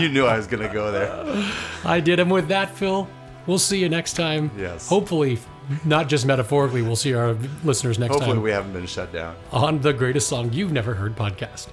you 0.02 0.10
knew 0.10 0.26
I 0.26 0.36
was 0.36 0.48
gonna 0.48 0.68
go 0.74 0.92
there. 0.92 1.50
I 1.86 2.02
did 2.02 2.20
him 2.20 2.28
with 2.30 2.50
that, 2.50 2.76
Phil. 2.76 3.08
We'll 3.48 3.60
see 3.60 3.80
you 3.80 3.88
next 3.88 4.14
time. 4.18 4.52
Yes. 4.58 4.90
Hopefully, 4.90 5.40
not 5.86 6.10
just 6.10 6.26
metaphorically, 6.26 6.82
we'll 6.82 6.98
see 6.98 7.14
our 7.14 7.38
listeners 7.64 7.98
next 7.98 8.16
Hopefully, 8.16 8.20
time 8.20 8.20
Hopefully, 8.36 8.44
we 8.44 8.52
haven't 8.52 8.74
been 8.74 8.86
shut 8.86 9.14
down. 9.14 9.34
on 9.54 9.80
the 9.80 9.94
greatest 9.94 10.28
song 10.28 10.52
you've 10.52 10.74
never 10.74 10.94
heard 10.94 11.16
podcast. 11.16 11.70